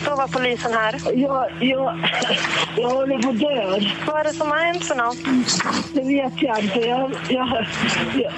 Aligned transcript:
Så 0.00 0.16
var 0.16 0.28
polisen 0.28 0.72
här. 0.72 0.94
Jag, 1.14 1.46
jag, 1.60 1.98
jag 2.76 2.88
håller 2.90 3.18
på 3.22 3.28
att 3.28 3.38
dö. 3.40 3.88
Vad 4.06 4.20
är 4.20 4.24
det 4.24 4.32
som 4.32 4.50
har 4.50 4.58
hänt 4.58 4.84
för 4.84 4.94
något? 4.94 5.18
Det 5.94 6.02
vet 6.02 6.42
jag 6.42 6.58
inte. 6.64 6.80
Jag, 6.80 7.12
jag, 7.28 7.66
jag, 8.14 8.32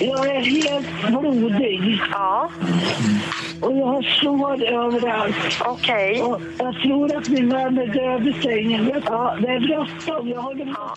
jag 0.00 0.26
är 0.26 0.40
helt 0.40 1.06
blodig. 1.08 2.00
Ja, 2.12 2.50
Och 3.62 3.76
jag 3.76 3.86
har 3.86 4.02
sår 4.02 4.64
överallt. 4.64 5.36
okej. 5.64 6.22
Och 6.22 6.40
jag 6.58 6.74
tror 6.82 7.16
att 7.16 7.28
min 7.28 7.48
vän 7.50 7.78
är 7.78 7.86
död 7.86 8.26
i 8.28 8.42
sängen. 8.42 9.02
Ja, 9.06 9.36
det 9.40 9.48
är 9.48 9.60
bråttom. 9.60 10.28
Jag 10.28 10.42
håller 10.42 10.64
på. 10.74 10.96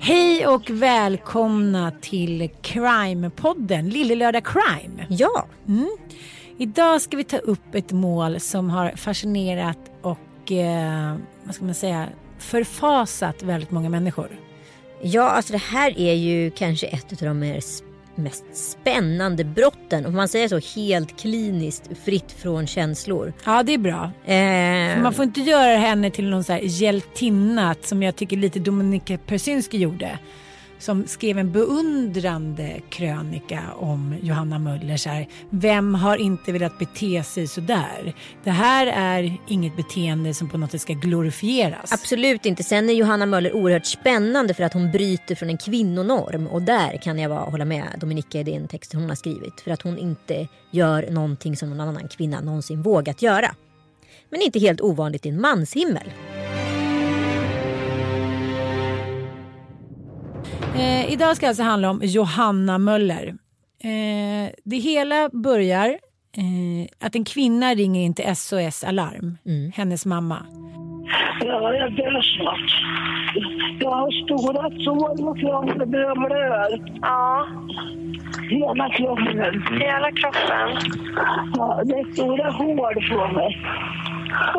Hej 0.00 0.46
och 0.46 0.70
välkomna 0.70 1.92
till 2.00 2.48
Crime-podden, 2.62 3.90
Lillelördag 3.90 4.44
Crime. 4.44 5.06
Ja, 5.08 5.46
Idag 6.58 7.00
ska 7.02 7.16
vi 7.16 7.24
ta 7.24 7.38
upp 7.38 7.74
ett 7.74 7.92
mål 7.92 8.40
som 8.40 8.70
har 8.70 8.90
fascinerat 8.96 9.78
och 10.02 10.52
eh, 10.52 11.16
vad 11.44 11.54
ska 11.54 11.64
man 11.64 11.74
säga, 11.74 12.06
förfasat 12.38 13.42
väldigt 13.42 13.70
många 13.70 13.88
människor. 13.88 14.28
ja, 15.02 15.22
alltså 15.30 15.52
det 15.52 15.58
här 15.62 15.98
är 16.00 16.14
ju 16.14 16.50
kanske 16.50 16.86
ett 16.86 17.12
av 17.22 17.28
de 17.28 17.38
mer 17.38 17.60
mest 18.14 18.44
spännande 18.52 19.44
brotten. 19.44 20.06
Om 20.06 20.14
man 20.16 20.28
säger 20.28 20.48
så 20.48 20.80
helt 20.80 21.20
kliniskt 21.20 21.90
fritt 22.04 22.32
från 22.32 22.66
känslor. 22.66 23.32
Ja, 23.44 23.62
det 23.62 23.74
är 23.74 23.78
bra. 23.78 24.10
Eh, 24.24 25.02
Man 25.02 25.12
får 25.12 25.24
inte 25.24 25.40
göra 25.40 25.76
henne 25.76 26.10
till 26.10 26.30
någon 26.30 26.44
så 26.44 26.52
här 26.52 26.60
hjältinna 26.62 27.74
som 27.82 28.02
jag 28.02 28.16
tycker 28.16 28.36
lite 28.36 28.58
Dominika 28.58 29.18
Persinski 29.18 29.78
gjorde. 29.78 30.18
Som 30.78 31.06
skrev 31.06 31.38
en 31.38 31.52
beundrande 31.52 32.80
krönika 32.90 33.62
om 33.76 34.14
Johanna 34.22 34.58
Möller. 34.58 34.96
Så 34.96 35.08
här, 35.08 35.28
Vem 35.50 35.94
har 35.94 36.16
inte 36.16 36.52
velat 36.52 36.78
bete 36.78 37.22
sig 37.22 37.46
så 37.46 37.60
där? 37.60 38.14
Det 38.44 38.50
här 38.50 38.86
är 38.86 39.36
inget 39.48 39.76
beteende 39.76 40.34
som 40.34 40.48
på 40.48 40.58
något 40.58 40.70
sätt 40.70 40.80
ska 40.80 40.92
glorifieras. 40.92 41.92
Absolut 41.92 42.46
inte. 42.46 42.62
Sen 42.62 42.88
är 42.90 42.92
Johanna 42.92 43.26
Möller 43.26 43.52
oerhört 43.52 43.86
spännande 43.86 44.54
för 44.54 44.62
att 44.62 44.72
hon 44.72 44.90
bryter 44.90 45.34
från 45.34 45.50
en 45.50 45.58
kvinnonorm. 45.58 46.46
Och 46.46 46.62
där 46.62 46.96
kan 47.02 47.18
jag 47.18 47.30
bara 47.30 47.50
hålla 47.50 47.64
med 47.64 47.84
Dominika 48.00 48.40
i 48.40 48.44
den 48.44 48.68
texten 48.68 49.00
hon 49.00 49.08
har 49.08 49.16
skrivit. 49.16 49.60
För 49.60 49.70
att 49.70 49.82
hon 49.82 49.98
inte 49.98 50.48
gör 50.70 51.10
någonting 51.10 51.56
som 51.56 51.70
någon 51.70 51.80
annan 51.80 52.08
kvinna 52.08 52.40
någonsin 52.40 52.82
vågat 52.82 53.22
göra. 53.22 53.54
Men 54.30 54.42
inte 54.42 54.58
helt 54.58 54.80
ovanligt 54.80 55.26
i 55.26 55.28
en 55.28 55.40
manshimmel. 55.40 56.10
Eh, 60.78 61.12
idag 61.12 61.36
ska 61.36 61.46
det 61.46 61.48
alltså 61.48 61.62
handla 61.62 61.90
om 61.90 62.00
Johanna 62.02 62.78
Möller. 62.78 63.26
Eh, 63.84 64.50
det 64.64 64.76
hela 64.76 65.28
börjar 65.32 65.88
eh, 66.36 67.06
att 67.06 67.14
en 67.14 67.24
kvinna 67.24 67.74
ringer 67.74 68.00
in 68.04 68.14
till 68.14 68.36
SOS 68.36 68.84
Alarm, 68.84 69.36
hennes 69.74 70.06
mamma. 70.06 70.38
ja, 71.40 71.74
jag 71.74 71.92
dör 71.96 72.22
snart. 72.22 72.70
Jag 73.80 73.90
har 73.90 74.10
stora 74.24 74.62
sår 74.84 75.16
på 75.24 75.34
kroppen. 75.34 75.78
Jag 75.78 76.18
blöder. 76.18 76.98
Ja, 77.02 77.46
Hela 78.50 78.90
kroppen. 78.90 79.62
hela 79.80 80.12
kroppen. 80.12 80.92
Ja, 81.54 81.82
det 81.84 81.94
är 81.94 82.12
stora 82.12 82.50
hål 82.50 82.94
på 83.10 83.34
mig. 83.34 83.58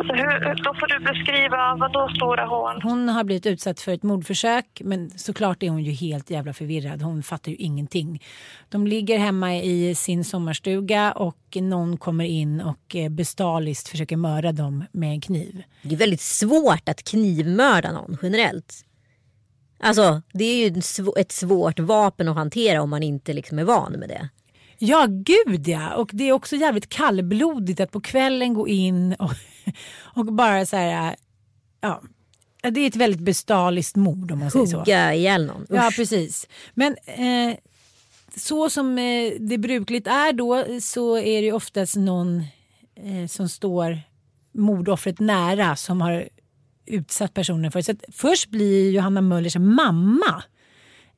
Så 0.07 0.13
hur, 0.13 0.63
då 0.63 0.73
får 0.73 0.87
du 0.87 0.99
beskriva 1.05 1.75
vad 1.79 1.93
då 1.93 2.09
stora 2.15 2.45
hål. 2.45 2.81
Hon 2.83 3.09
har 3.09 3.23
blivit 3.23 3.45
utsatt 3.45 3.79
för 3.79 3.91
ett 3.91 4.03
mordförsök 4.03 4.81
men 4.85 5.09
såklart 5.09 5.63
är 5.63 5.69
hon 5.69 5.83
ju 5.83 5.91
helt 5.91 6.29
jävla 6.29 6.53
förvirrad. 6.53 7.01
Hon 7.01 7.23
fattar 7.23 7.51
ju 7.51 7.57
ingenting. 7.57 8.23
De 8.69 8.87
ligger 8.87 9.17
hemma 9.17 9.55
i 9.55 9.95
sin 9.95 10.25
sommarstuga 10.25 11.11
och 11.11 11.57
någon 11.61 11.97
kommer 11.97 12.25
in 12.25 12.61
och 12.61 12.95
eh, 12.95 13.09
bestialiskt 13.09 13.87
försöker 13.87 14.17
mörda 14.17 14.51
dem 14.51 14.85
med 14.91 15.09
en 15.09 15.21
kniv. 15.21 15.63
Det 15.81 15.95
är 15.95 15.99
väldigt 15.99 16.21
svårt 16.21 16.89
att 16.89 17.03
knivmörda 17.03 17.91
någon 17.91 18.17
generellt. 18.21 18.85
Alltså 19.79 20.21
det 20.33 20.43
är 20.43 20.69
ju 20.69 20.81
ett 21.17 21.31
svårt 21.31 21.79
vapen 21.79 22.27
att 22.27 22.35
hantera 22.35 22.81
om 22.81 22.89
man 22.89 23.03
inte 23.03 23.33
liksom 23.33 23.59
är 23.59 23.63
van 23.63 23.91
med 23.91 24.09
det. 24.09 24.29
Ja, 24.79 25.07
gud 25.09 25.67
ja. 25.67 25.93
Och 25.95 26.09
det 26.13 26.23
är 26.23 26.31
också 26.31 26.55
jävligt 26.55 26.89
kallblodigt 26.89 27.79
att 27.79 27.91
på 27.91 28.01
kvällen 28.01 28.53
gå 28.53 28.67
in 28.67 29.13
och, 29.13 29.31
och 30.01 30.25
bara 30.25 30.65
så 30.65 30.75
här... 30.75 31.15
Ja, 31.81 32.01
det 32.61 32.79
är 32.79 32.87
ett 32.87 32.95
väldigt 32.95 33.21
bestaliskt 33.21 33.95
mord 33.95 34.31
om 34.31 34.39
man 34.39 34.51
säger 34.51 34.65
så. 34.65 34.77
Hugga 34.77 35.13
ihjäl 35.13 35.45
någon. 35.45 35.65
Ja, 35.69 35.87
Usch. 35.87 35.95
precis. 35.95 36.47
Men 36.73 36.95
eh, 37.05 37.57
så 38.35 38.69
som 38.69 38.97
eh, 38.97 39.31
det 39.39 39.57
brukligt 39.57 40.07
är 40.07 40.33
då 40.33 40.65
så 40.81 41.17
är 41.17 41.41
det 41.41 41.51
oftast 41.51 41.95
någon 41.95 42.43
eh, 42.95 43.27
som 43.27 43.49
står 43.49 43.99
mordoffret 44.51 45.19
nära 45.19 45.75
som 45.75 46.01
har 46.01 46.29
utsatt 46.85 47.33
personen 47.33 47.71
för. 47.71 47.81
Så 47.81 47.91
att 47.91 48.03
först 48.11 48.49
blir 48.49 48.91
Johanna 48.91 49.21
Möllers 49.21 49.55
mamma 49.55 50.43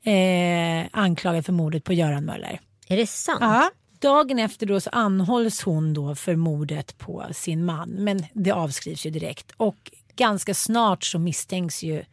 eh, 0.03 0.87
anklagad 0.91 1.45
för 1.45 1.53
mordet 1.53 1.83
på 1.83 1.93
Göran 1.93 2.25
Möller. 2.25 2.59
Är 2.91 2.97
det 2.97 3.07
sant? 3.07 3.41
Ja. 3.41 3.71
Dagen 3.99 4.39
efter 4.39 4.65
då 4.65 4.79
så 4.79 4.89
anhålls 4.89 5.61
hon 5.61 5.93
då 5.93 6.15
för 6.15 6.35
mordet 6.35 6.97
på 6.97 7.25
sin 7.31 7.65
man. 7.65 7.89
Men 7.89 8.25
det 8.33 8.51
avskrivs 8.51 9.05
ju 9.05 9.09
direkt. 9.09 9.51
Och 9.57 9.91
ganska 10.15 10.53
snart 10.53 11.03
så 11.03 11.19
misstänks 11.19 11.83
ju 11.83 12.03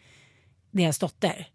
deras 0.71 0.99
dotter. 0.99 1.49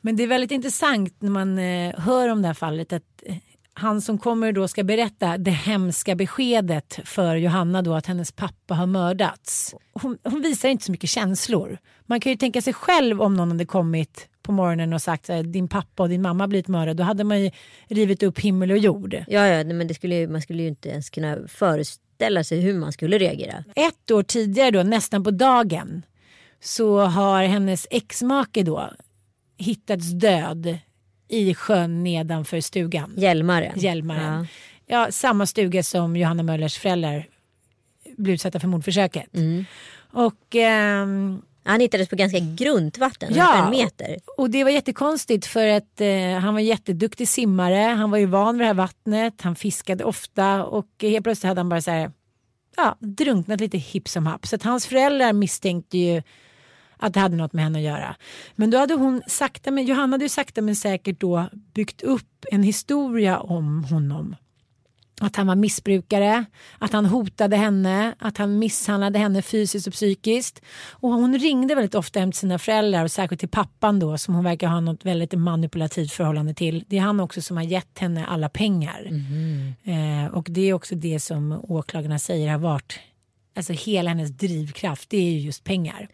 Men 0.00 0.16
det 0.16 0.22
är 0.22 0.26
väldigt 0.26 0.50
intressant 0.50 1.16
när 1.18 1.30
man 1.30 1.58
eh, 1.58 2.00
hör 2.00 2.28
om 2.28 2.42
det 2.42 2.48
här 2.48 2.54
fallet 2.54 2.92
att 2.92 3.22
eh, 3.26 3.36
han 3.72 4.00
som 4.00 4.18
kommer 4.18 4.52
då 4.52 4.68
ska 4.68 4.84
berätta 4.84 5.38
det 5.38 5.50
hemska 5.50 6.14
beskedet 6.14 7.00
för 7.04 7.36
Johanna 7.36 7.82
då 7.82 7.94
att 7.94 8.06
hennes 8.06 8.32
pappa 8.32 8.74
har 8.74 8.86
mördats. 8.86 9.74
Hon, 9.92 10.18
hon 10.24 10.42
visar 10.42 10.68
inte 10.68 10.84
så 10.84 10.92
mycket 10.92 11.10
känslor. 11.10 11.78
Man 12.06 12.20
kan 12.20 12.32
ju 12.32 12.36
tänka 12.36 12.62
sig 12.62 12.72
själv 12.72 13.22
om 13.22 13.34
någon 13.34 13.50
hade 13.50 13.66
kommit 13.66 14.29
på 14.42 14.52
morgonen 14.52 14.92
och 14.92 15.02
sagt 15.02 15.30
att 15.30 15.52
din 15.52 15.68
pappa 15.68 16.02
och 16.02 16.08
din 16.08 16.22
mamma 16.22 16.48
blivit 16.48 16.68
mördade. 16.68 16.94
Då 16.94 17.02
hade 17.02 17.24
man 17.24 17.40
ju 17.40 17.50
rivit 17.88 18.22
upp 18.22 18.38
himmel 18.38 18.70
och 18.70 18.78
jord. 18.78 19.24
Ja, 19.28 19.46
ja 19.46 19.64
men 19.64 19.88
det 19.88 19.94
skulle, 19.94 20.28
man 20.28 20.42
skulle 20.42 20.62
ju 20.62 20.68
inte 20.68 20.88
ens 20.88 21.10
kunna 21.10 21.38
föreställa 21.48 22.44
sig 22.44 22.60
hur 22.60 22.74
man 22.74 22.92
skulle 22.92 23.18
reagera. 23.18 23.64
Ett 23.76 24.10
år 24.10 24.22
tidigare 24.22 24.70
då, 24.70 24.82
nästan 24.82 25.24
på 25.24 25.30
dagen, 25.30 26.02
så 26.60 27.00
har 27.00 27.44
hennes 27.44 27.86
exmake 27.90 28.62
då 28.62 28.90
hittats 29.58 30.10
död 30.10 30.78
i 31.28 31.54
sjön 31.54 32.02
nedanför 32.02 32.60
stugan. 32.60 33.14
Hjälmaren. 33.16 33.72
Hjälmaren. 33.76 34.46
ja, 34.86 35.06
samma 35.10 35.46
stuga 35.46 35.82
som 35.82 36.16
Johanna 36.16 36.42
Möllers 36.42 36.78
föräldrar 36.78 37.28
blev 38.16 38.34
utsatta 38.34 38.60
för 38.60 38.68
mordförsöket. 38.68 39.36
Mm. 39.36 39.64
Och 40.12 40.54
ehm, 40.54 41.42
Han 41.64 41.80
hittades 41.80 42.08
på 42.08 42.16
ganska 42.16 42.38
grunt 42.38 42.98
vatten, 42.98 43.34
Ja. 43.34 43.56
ja. 43.56 43.64
en 43.64 43.70
meter. 43.70 44.16
Och 44.36 44.50
det 44.50 44.64
var 44.64 44.70
jättekonstigt 44.70 45.46
för 45.46 45.66
att 45.66 46.00
eh, 46.00 46.38
han 46.40 46.54
var 46.54 46.60
jätteduktig 46.60 47.28
simmare. 47.28 47.76
Han 47.76 48.10
var 48.10 48.18
ju 48.18 48.26
van 48.26 48.54
vid 48.54 48.60
det 48.62 48.66
här 48.66 48.74
vattnet. 48.74 49.40
Han 49.42 49.56
fiskade 49.56 50.04
ofta 50.04 50.64
och 50.64 50.88
helt 51.00 51.24
plötsligt 51.24 51.48
hade 51.48 51.60
han 51.60 51.68
bara 51.68 51.82
så 51.82 51.90
här, 51.90 52.12
ja, 52.76 52.96
drunknat 53.00 53.60
lite 53.60 53.78
hipp 53.78 54.08
som 54.08 54.26
happ. 54.26 54.46
Så 54.46 54.56
att 54.56 54.62
hans 54.62 54.86
föräldrar 54.86 55.32
misstänkte 55.32 55.98
ju 55.98 56.22
att 56.96 57.14
det 57.14 57.20
hade 57.20 57.36
något 57.36 57.52
med 57.52 57.64
henne 57.64 57.78
att 57.78 57.84
göra. 57.84 58.16
Men 58.56 58.70
då 58.70 58.78
hade 58.78 58.94
hon 58.94 59.22
sakta 59.26 59.70
men 59.70 59.84
Johanna 59.84 60.14
hade 60.14 60.24
ju 60.24 60.28
sakta 60.28 60.62
men 60.62 60.76
säkert 60.76 61.20
då 61.20 61.48
byggt 61.74 62.02
upp 62.02 62.44
en 62.50 62.62
historia 62.62 63.40
om 63.40 63.84
honom. 63.84 64.36
Att 65.22 65.36
han 65.36 65.46
var 65.46 65.54
missbrukare, 65.54 66.44
att 66.78 66.92
han 66.92 67.06
hotade 67.06 67.56
henne, 67.56 68.14
att 68.18 68.38
han 68.38 68.58
misshandlade 68.58 69.18
henne 69.18 69.42
fysiskt 69.42 69.86
och 69.86 69.92
psykiskt. 69.92 70.62
Och 70.90 71.10
hon 71.10 71.38
ringde 71.38 71.74
väldigt 71.74 71.94
ofta 71.94 72.20
hem 72.20 72.32
till 72.32 72.38
sina 72.38 72.58
föräldrar 72.58 73.04
och 73.04 73.10
särskilt 73.10 73.40
till 73.40 73.48
pappan 73.48 73.98
då 73.98 74.18
som 74.18 74.34
hon 74.34 74.44
verkar 74.44 74.68
ha 74.68 74.80
något 74.80 75.04
väldigt 75.04 75.32
manipulativt 75.32 76.12
förhållande 76.12 76.54
till. 76.54 76.84
Det 76.88 76.98
är 76.98 77.00
han 77.00 77.20
också 77.20 77.42
som 77.42 77.56
har 77.56 77.64
gett 77.64 77.98
henne 77.98 78.26
alla 78.26 78.48
pengar. 78.48 79.08
Eh, 79.84 80.34
och 80.34 80.46
det 80.50 80.60
är 80.60 80.72
också 80.72 80.94
det 80.94 81.20
som 81.20 81.60
åklagarna 81.62 82.18
säger 82.18 82.50
har 82.50 82.58
varit 82.58 83.00
alltså 83.56 83.72
hela 83.72 84.10
hennes 84.10 84.30
drivkraft. 84.30 85.10
Det 85.10 85.16
är 85.16 85.30
ju 85.30 85.38
just 85.38 85.64
pengar. 85.64 86.08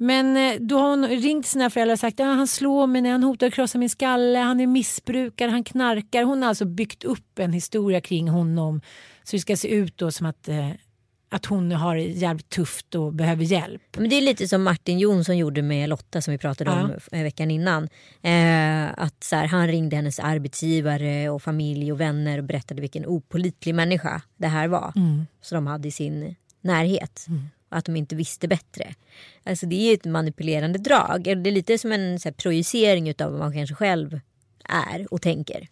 Men 0.00 0.36
eh, 0.36 0.60
då 0.60 0.78
har 0.78 0.90
hon 0.90 1.08
ringt 1.08 1.46
sina 1.46 1.70
föräldrar 1.70 1.92
och 1.92 1.98
sagt 1.98 2.20
att 2.20 2.26
han 2.26 2.46
slår 2.46 2.86
mig, 2.86 3.10
han 3.10 3.22
hotar 3.22 3.46
att 3.46 3.54
krossa 3.54 3.78
min 3.78 3.90
skalle, 3.90 4.38
han 4.38 4.60
är 4.60 4.66
missbrukare, 4.66 5.50
han 5.50 5.64
knarkar. 5.64 6.22
Hon 6.22 6.42
har 6.42 6.48
alltså 6.48 6.64
byggt 6.64 7.04
upp 7.04 7.38
en 7.38 7.52
historia 7.52 8.00
kring 8.00 8.28
honom 8.28 8.80
så 9.24 9.36
det 9.36 9.40
ska 9.40 9.56
se 9.56 9.68
ut 9.68 9.98
då 9.98 10.10
som 10.10 10.26
att, 10.26 10.48
eh, 10.48 10.70
att 11.28 11.46
hon 11.46 11.72
har 11.72 11.96
jävligt 11.96 12.48
tufft 12.48 12.94
och 12.94 13.12
behöver 13.12 13.44
hjälp. 13.44 13.96
Men 13.96 14.10
det 14.10 14.16
är 14.16 14.20
lite 14.20 14.48
som 14.48 14.62
Martin 14.62 14.98
Jonsson 14.98 15.36
gjorde 15.38 15.62
med 15.62 15.88
Lotta 15.88 16.22
som 16.22 16.32
vi 16.32 16.38
pratade 16.38 16.70
om 16.70 16.90
eh, 17.12 17.22
veckan 17.22 17.50
innan. 17.50 17.88
Eh, 18.22 18.86
att 18.96 19.24
så 19.24 19.36
här, 19.36 19.46
han 19.46 19.68
ringde 19.68 19.96
hennes 19.96 20.18
arbetsgivare 20.18 21.30
och 21.30 21.42
familj 21.42 21.92
och 21.92 22.00
vänner 22.00 22.38
och 22.38 22.44
berättade 22.44 22.80
vilken 22.80 23.06
opolitlig 23.06 23.74
människa 23.74 24.22
det 24.36 24.48
här 24.48 24.68
var. 24.68 24.92
Så 25.42 25.54
de 25.54 25.66
hade 25.66 25.88
i 25.88 25.90
sin 25.90 26.34
närhet. 26.60 27.26
Och 27.28 27.57
att 27.68 27.84
de 27.84 27.96
inte 27.96 28.16
visste 28.16 28.48
bättre. 28.48 28.94
Alltså 29.44 29.66
det 29.66 29.76
är 29.76 29.88
ju 29.88 29.94
ett 29.94 30.04
manipulerande 30.04 30.78
drag. 30.78 31.22
Det 31.24 31.50
är 31.50 31.52
lite 31.52 31.78
som 31.78 31.92
en 31.92 32.20
så 32.20 32.28
här, 32.28 32.34
projicering 32.34 33.14
av 33.18 33.30
vad 33.30 33.38
man 33.38 33.52
kanske 33.52 33.74
själv 33.74 34.20
är 34.64 35.12
och 35.12 35.22
tänker. 35.22 35.68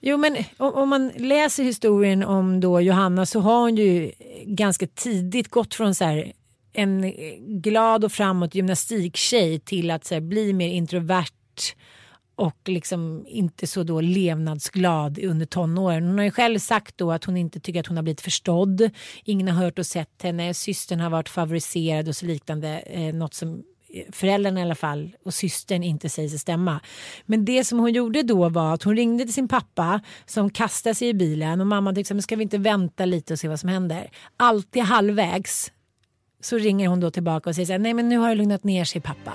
Jo 0.00 0.16
men 0.16 0.36
om, 0.56 0.74
om 0.74 0.88
man 0.88 1.08
läser 1.08 1.64
historien 1.64 2.22
om 2.22 2.60
då 2.60 2.80
Johanna 2.80 3.26
så 3.26 3.40
har 3.40 3.60
hon 3.60 3.76
ju 3.76 4.12
ganska 4.44 4.86
tidigt 4.86 5.48
gått 5.48 5.74
från 5.74 5.94
så 5.94 6.04
här 6.04 6.32
en 6.72 7.12
glad 7.62 8.04
och 8.04 8.12
framåt 8.12 8.54
gymnastiktjej 8.54 9.60
till 9.60 9.90
att 9.90 10.04
så 10.04 10.14
här, 10.14 10.20
bli 10.20 10.52
mer 10.52 10.68
introvert 10.68 11.30
och 12.36 12.58
liksom 12.64 13.24
inte 13.28 13.66
så 13.66 13.82
då 13.82 14.00
levnadsglad 14.00 15.18
under 15.18 15.46
tonåren. 15.46 16.06
Hon 16.06 16.18
har 16.18 16.24
ju 16.24 16.30
själv 16.30 16.58
sagt 16.58 16.98
då 16.98 17.12
att 17.12 17.24
hon 17.24 17.36
inte 17.36 17.60
tycker 17.60 17.80
att 17.80 17.86
hon 17.86 17.96
har 17.96 18.02
blivit 18.02 18.20
förstådd. 18.20 18.90
Ingen 19.24 19.48
har 19.48 19.64
hört 19.64 19.78
och 19.78 19.86
sett 19.86 20.22
henne. 20.22 20.54
Systern 20.54 21.00
har 21.00 21.10
varit 21.10 21.28
favoriserad 21.28 22.08
och 22.08 22.16
så 22.16 22.26
liknande. 22.26 22.68
Eh, 22.78 23.14
något 23.14 23.34
som 23.34 23.62
eh, 23.94 24.04
föräldrarna 24.12 24.60
i 24.60 24.62
alla 24.62 24.74
fall 24.74 25.16
och 25.24 25.34
systern 25.34 25.82
inte 25.82 26.08
säger 26.08 26.28
sig 26.28 26.38
stämma. 26.38 26.80
Men 27.26 27.44
det 27.44 27.64
som 27.64 27.78
hon 27.78 27.92
gjorde 27.92 28.22
då 28.22 28.48
var 28.48 28.74
att 28.74 28.82
hon 28.82 28.96
ringde 28.96 29.24
till 29.24 29.34
sin 29.34 29.48
pappa 29.48 30.00
som 30.26 30.50
kastade 30.50 30.94
sig 30.94 31.08
i 31.08 31.14
bilen 31.14 31.60
och 31.60 31.66
mamma 31.66 31.94
tyckte 31.94 32.14
men 32.14 32.22
ska 32.22 32.36
vi 32.36 32.42
inte 32.42 32.58
vänta 32.58 33.04
lite 33.04 33.32
och 33.32 33.38
se 33.38 33.48
vad 33.48 33.60
som 33.60 33.68
händer. 33.68 34.10
Alltid 34.36 34.82
halvvägs 34.82 35.72
så 36.40 36.58
ringer 36.58 36.88
hon 36.88 37.00
då 37.00 37.10
tillbaka 37.10 37.50
och 37.50 37.54
säger 37.54 37.66
så 37.66 37.72
här, 37.72 37.78
nej 37.78 37.94
men 37.94 38.08
nu 38.08 38.18
har 38.18 38.28
det 38.28 38.34
lugnat 38.34 38.64
ner 38.64 38.84
sig 38.84 39.00
pappa. 39.00 39.32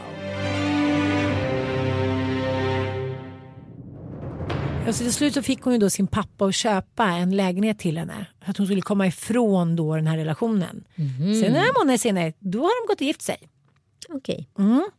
Och 4.89 4.95
så 4.95 5.03
till 5.03 5.13
slut 5.13 5.33
så 5.33 5.41
fick 5.41 5.61
hon 5.61 5.73
ju 5.73 5.79
då 5.79 5.89
sin 5.89 6.07
pappa 6.07 6.45
att 6.45 6.55
köpa 6.55 7.05
en 7.05 7.35
lägenhet 7.35 7.79
till 7.79 7.97
henne. 7.97 8.25
Så 8.45 8.51
att 8.51 8.57
hon 8.57 8.67
skulle 8.67 8.81
komma 8.81 9.07
ifrån 9.07 9.75
då 9.75 9.95
den 9.95 10.07
här 10.07 10.17
relationen. 10.17 10.83
Sen 11.41 11.53
några 11.53 11.71
månader 11.79 11.97
senare, 11.97 12.33
då 12.39 12.59
har 12.59 12.87
de 12.87 12.87
gått 12.87 13.01
och 13.01 13.07
gift 13.07 13.21
sig. 13.21 13.37
Okej. 14.09 14.49
Mm. 14.59 14.89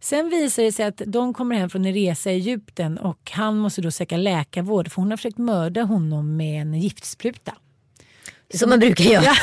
Sen 0.00 0.28
visar 0.30 0.62
det 0.62 0.72
sig 0.72 0.86
att 0.86 1.02
de 1.06 1.34
kommer 1.34 1.56
hem 1.56 1.70
från 1.70 1.84
en 1.84 1.94
resa 1.94 2.30
i 2.30 2.34
Egypten 2.34 2.98
och 2.98 3.30
han 3.30 3.58
måste 3.58 3.82
då 3.82 3.90
söka 3.90 4.16
läkarvård 4.16 4.90
för 4.90 4.96
hon 4.96 5.10
har 5.10 5.16
försökt 5.16 5.38
mörda 5.38 5.82
honom 5.82 6.36
med 6.36 6.62
en 6.62 6.74
giftspruta. 6.74 7.54
Som 8.54 8.70
man 8.70 8.78
brukar 8.78 9.04
göra. 9.04 9.34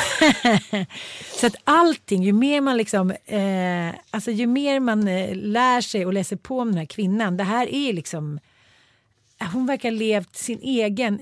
Så 1.40 1.46
att 1.46 1.56
allting, 1.64 2.22
ju 2.22 2.32
mer 2.32 2.60
man 2.60 2.76
liksom, 2.76 3.10
eh, 3.10 4.00
alltså 4.10 4.30
ju 4.30 4.46
mer 4.46 4.80
man 4.80 5.08
eh, 5.08 5.34
lär 5.34 5.80
sig 5.80 6.06
och 6.06 6.12
läser 6.12 6.36
på 6.36 6.60
om 6.60 6.68
den 6.68 6.78
här 6.78 6.86
kvinnan, 6.86 7.36
det 7.36 7.44
här 7.44 7.74
är 7.74 7.92
liksom, 7.92 8.40
hon 9.52 9.66
verkar 9.66 9.90
ha 9.90 9.98
levt 9.98 10.36
sin 10.36 10.58
egen 10.62 11.20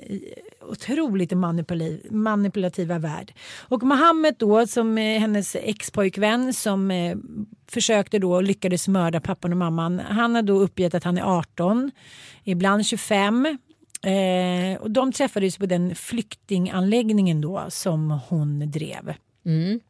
otroligt 0.69 1.33
manipulativ, 1.33 2.13
manipulativa 2.13 2.99
värld. 2.99 3.33
Och 3.69 3.83
Mohammed 3.83 4.35
då 4.39 4.67
som 4.67 4.99
eh, 4.99 5.21
hennes 5.21 5.57
expojkvän 5.57 6.53
som 6.53 6.91
eh, 6.91 7.17
försökte 7.69 8.19
då 8.19 8.35
och 8.35 8.43
lyckades 8.43 8.89
mörda 8.89 9.21
pappan 9.21 9.53
och 9.53 9.59
mamman. 9.59 9.99
Han 9.99 10.35
har 10.35 10.43
då 10.43 10.59
uppgett 10.59 10.95
att 10.95 11.05
han 11.05 11.19
är 11.19 11.39
18, 11.39 11.91
ibland 12.45 12.87
25. 12.87 13.47
Eh, 14.03 14.81
och 14.81 14.91
de 14.91 15.13
träffades 15.13 15.59
på 15.59 15.67
den 15.67 15.95
flyktinganläggningen 15.95 17.41
då 17.41 17.65
som 17.69 18.21
hon 18.29 18.71
drev. 18.71 19.15
Mm. 19.47 19.81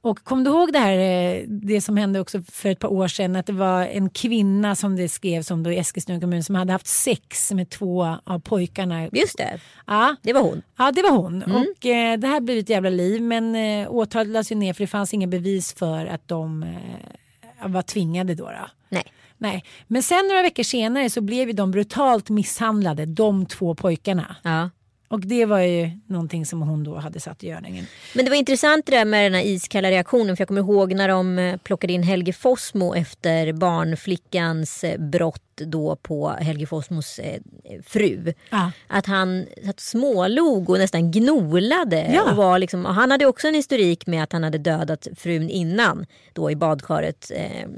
Och 0.00 0.24
kom 0.24 0.44
du 0.44 0.50
ihåg 0.50 0.72
det 0.72 0.78
här 0.78 0.98
eh, 0.98 1.44
det 1.48 1.80
som 1.80 1.96
hände 1.96 2.20
också 2.20 2.42
för 2.42 2.68
ett 2.68 2.78
par 2.78 2.92
år 2.92 3.08
sedan 3.08 3.36
att 3.36 3.46
det 3.46 3.52
var 3.52 3.82
en 3.86 4.10
kvinna 4.10 4.74
som 4.74 4.96
det 4.96 5.08
skrevs 5.08 5.50
om 5.50 5.62
då 5.62 5.72
i 5.72 5.78
Eskilstuna 5.78 6.20
kommun 6.20 6.44
som 6.44 6.54
hade 6.54 6.72
haft 6.72 6.86
sex 6.86 7.52
med 7.52 7.70
två 7.70 8.16
av 8.24 8.38
pojkarna. 8.40 9.08
Just 9.12 9.38
det, 9.38 9.60
Ja, 9.86 10.16
det 10.22 10.32
var 10.32 10.42
hon. 10.42 10.62
ja 10.76 10.92
det 10.92 11.02
var 11.02 11.10
hon. 11.10 11.42
Och 11.42 11.86
eh, 11.86 12.18
det 12.18 12.26
här 12.26 12.40
blev 12.40 12.58
ett 12.58 12.68
jävla 12.70 12.90
liv 12.90 13.22
men 13.22 13.54
eh, 13.54 13.90
åtalet 13.90 14.28
lades 14.28 14.52
ju 14.52 14.56
ner 14.56 14.72
för 14.72 14.82
det 14.82 14.86
fanns 14.88 15.14
inga 15.14 15.26
bevis 15.26 15.74
för 15.74 16.06
att 16.06 16.28
de 16.28 16.62
eh, 16.62 17.68
var 17.68 17.82
tvingade 17.82 18.34
då. 18.34 18.44
då. 18.44 18.68
Nej. 18.88 19.04
Nej, 19.40 19.64
men 19.86 20.02
sen 20.02 20.28
några 20.28 20.42
veckor 20.42 20.62
senare 20.62 21.10
så 21.10 21.20
blev 21.20 21.48
ju 21.48 21.52
de 21.52 21.70
brutalt 21.70 22.30
misshandlade, 22.30 23.06
de 23.06 23.46
två 23.46 23.74
pojkarna. 23.74 24.36
Ja. 24.42 24.70
Och 25.08 25.20
det 25.20 25.44
var 25.44 25.60
ju 25.60 25.90
någonting 26.06 26.46
som 26.46 26.62
hon 26.62 26.84
då 26.84 26.96
hade 26.96 27.20
satt 27.20 27.44
i 27.44 27.48
görningen. 27.48 27.86
Men 28.14 28.24
det 28.24 28.30
var 28.30 28.36
intressant 28.36 28.86
det 28.86 28.92
där 28.92 29.04
med 29.04 29.24
den 29.24 29.34
här 29.34 29.42
iskalla 29.42 29.90
reaktionen 29.90 30.36
för 30.36 30.42
jag 30.42 30.48
kommer 30.48 30.60
ihåg 30.60 30.92
när 30.92 31.08
de 31.08 31.38
eh, 31.38 31.56
plockade 31.56 31.92
in 31.92 32.02
Helge 32.02 32.32
Fossmo 32.32 32.94
efter 32.94 33.52
barnflickans 33.52 34.84
eh, 34.84 35.00
brott 35.00 35.42
då 35.56 35.96
på 35.96 36.28
Helge 36.28 36.66
Fossmos 36.66 37.18
eh, 37.18 37.40
fru. 37.86 38.34
Ja. 38.50 38.72
Att 38.86 39.06
han 39.06 39.46
satt 39.64 39.80
smålog 39.80 40.70
och 40.70 40.78
nästan 40.78 41.10
gnolade. 41.10 42.10
Ja. 42.14 42.30
Och 42.30 42.36
var 42.36 42.58
liksom, 42.58 42.86
och 42.86 42.94
han 42.94 43.10
hade 43.10 43.26
också 43.26 43.48
en 43.48 43.54
historik 43.54 44.06
med 44.06 44.22
att 44.22 44.32
han 44.32 44.44
hade 44.44 44.58
dödat 44.58 45.08
frun 45.16 45.50
innan 45.50 46.06
då 46.32 46.50
i 46.50 46.56
badkaret 46.56 47.30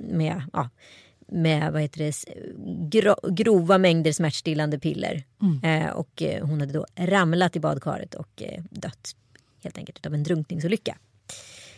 med 0.09 0.43
ja, 0.53 0.69
med 1.33 1.73
vad 1.73 1.83
heter 1.83 1.99
det, 1.99 2.25
gro, 2.91 3.15
grova 3.31 3.79
mängder 3.79 4.13
smärtstillande 4.13 4.79
piller. 4.79 5.25
Eh, 5.63 5.91
och 5.91 6.23
eh, 6.23 6.47
hon 6.47 6.61
hade 6.61 6.73
då 6.73 6.87
ramlat 6.97 7.57
i 7.57 7.61
badkaret 7.61 8.15
och 8.15 8.43
eh, 8.43 8.63
dött 8.71 9.17
helt 9.63 9.79
enkelt 9.79 10.07
av 10.07 10.15
en 10.15 10.23
drunkningsolycka. 10.23 10.99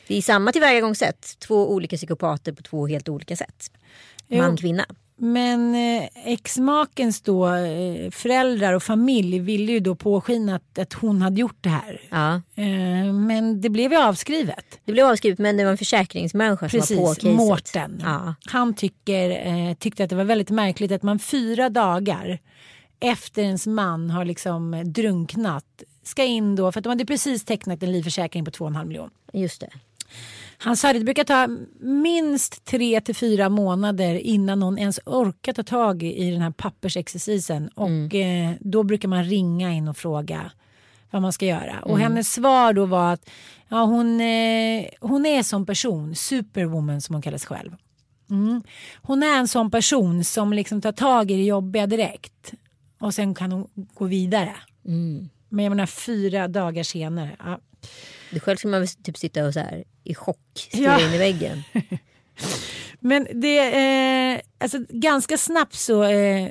Det 0.07 0.17
är 0.19 0.23
samma 0.23 0.53
tillvägagångssätt. 0.53 1.37
Två 1.39 1.73
olika 1.73 1.97
psykopater 1.97 2.53
på 2.53 2.63
två 2.63 2.87
helt 2.87 3.09
olika 3.09 3.37
sätt. 3.37 3.71
Man, 4.29 4.51
Jo. 4.51 4.57
kvinna. 4.57 4.87
Men 5.25 5.75
eh, 5.75 6.09
exmakens 6.15 7.21
då 7.21 7.55
eh, 7.55 8.11
föräldrar 8.11 8.73
och 8.73 8.83
familj 8.83 9.39
ville 9.39 9.73
ju 9.73 9.81
då 9.81 9.95
påskina 9.95 10.57
att, 10.57 10.79
att 10.79 10.93
hon 10.93 11.23
hade 11.23 11.41
gjort 11.41 11.57
det 11.61 11.69
här. 11.69 12.01
Ja. 12.11 12.35
Eh, 12.35 13.13
men 13.13 13.61
det 13.61 13.69
blev 13.69 13.93
ju 13.93 13.99
avskrivet. 13.99 14.81
Det 14.85 14.93
blev 14.93 15.07
avskrivet 15.07 15.39
men 15.39 15.57
det 15.57 15.65
var 15.65 15.71
en 15.71 15.79
försäkringsmänniska 15.79 16.69
som 16.69 16.79
var 16.79 16.87
på 16.87 16.87
Precis, 16.87 17.25
caset. 17.25 17.37
Mårten. 17.37 18.01
Ja. 18.05 18.35
Han 18.47 18.75
tycker, 18.75 19.75
tyckte 19.75 20.05
att 20.05 20.11
det 20.11 20.17
var 20.17 20.25
väldigt 20.25 20.51
märkligt 20.51 20.93
att 20.93 21.03
man 21.03 21.19
fyra 21.19 21.69
dagar 21.69 22.39
efter 23.01 23.43
ens 23.43 23.67
man 23.67 24.11
har 24.11 24.25
liksom 24.25 24.83
drunknat 24.87 25.83
ska 26.03 26.25
in 26.25 26.57
då, 26.57 26.73
för 26.73 26.81
att 26.81 26.85
de 26.85 26.89
hade 26.89 27.07
precis 27.07 27.45
tecknat 27.45 27.83
en 27.83 27.93
livförsäkring 27.93 28.45
på 28.45 28.51
2,5 28.51 28.85
miljoner. 28.85 29.11
Just 29.33 29.61
det. 29.61 29.71
Han 30.65 30.77
sa 30.77 30.91
att 30.91 30.97
det 30.97 31.05
brukar 31.05 31.25
ta 31.25 31.49
minst 31.81 32.65
tre 32.65 33.01
till 33.01 33.15
fyra 33.15 33.49
månader 33.49 34.15
innan 34.15 34.61
någon 34.61 34.79
ens 34.79 35.01
orkar 35.07 35.53
ta 35.53 35.63
tag 35.63 36.03
i 36.03 36.31
den 36.31 36.41
här 36.41 36.51
pappersexercisen. 36.51 37.69
Och 37.69 38.15
eh, 38.15 38.53
då 38.61 38.83
brukar 38.83 39.09
man 39.09 39.25
ringa 39.25 39.73
in 39.73 39.89
och 39.89 39.97
fråga 39.97 40.51
vad 41.11 41.23
man 41.23 41.33
ska 41.33 41.47
göra. 41.47 41.81
Och 41.83 41.99
hennes 41.99 42.33
svar 42.33 42.73
då 42.73 42.87
var 42.87 43.13
att 43.13 43.31
ja, 43.69 43.85
hon, 43.85 44.21
eh, 44.21 44.85
hon 45.01 45.27
är 45.27 45.43
som 45.43 45.67
person, 45.67 46.15
superwoman 46.15 47.01
som 47.01 47.15
hon 47.15 47.23
kallar 47.23 47.39
sig 47.39 47.49
själv. 47.49 47.77
Mm. 48.31 48.63
Hon 49.03 49.23
är 49.23 49.39
en 49.39 49.49
sån 49.49 49.71
person 49.71 50.25
som 50.25 50.53
liksom 50.53 50.81
tar 50.81 50.93
tag 50.93 51.31
i 51.31 51.37
det 51.37 51.45
jobbiga 51.45 51.87
direkt. 51.87 52.53
Och 52.99 53.15
sen 53.15 53.35
kan 53.35 53.53
hon 53.53 53.69
gå 53.95 54.05
vidare. 54.05 54.55
Men 55.49 55.65
jag 55.65 55.71
menar 55.71 55.87
fyra 55.87 56.49
dagar 56.49 56.83
senare. 56.83 57.37
Ja. 57.39 57.59
Själv 58.41 58.57
ska 58.57 58.69
man 58.69 58.87
typ 59.05 59.19
sitta 59.19 59.45
och 59.47 59.53
så 59.53 59.61
här 59.61 59.85
i 60.05 60.15
chock 60.15 60.39
stirra 60.55 60.83
Ja. 61.01 61.07
in 61.07 61.15
i 61.15 61.19
väggen. 61.19 61.63
Men 63.01 63.27
det 63.35 63.59
eh, 64.35 64.41
alltså 64.59 64.79
ganska 64.89 65.39
snabbt 65.39 65.75
så 65.75 66.03
eh, 66.03 66.49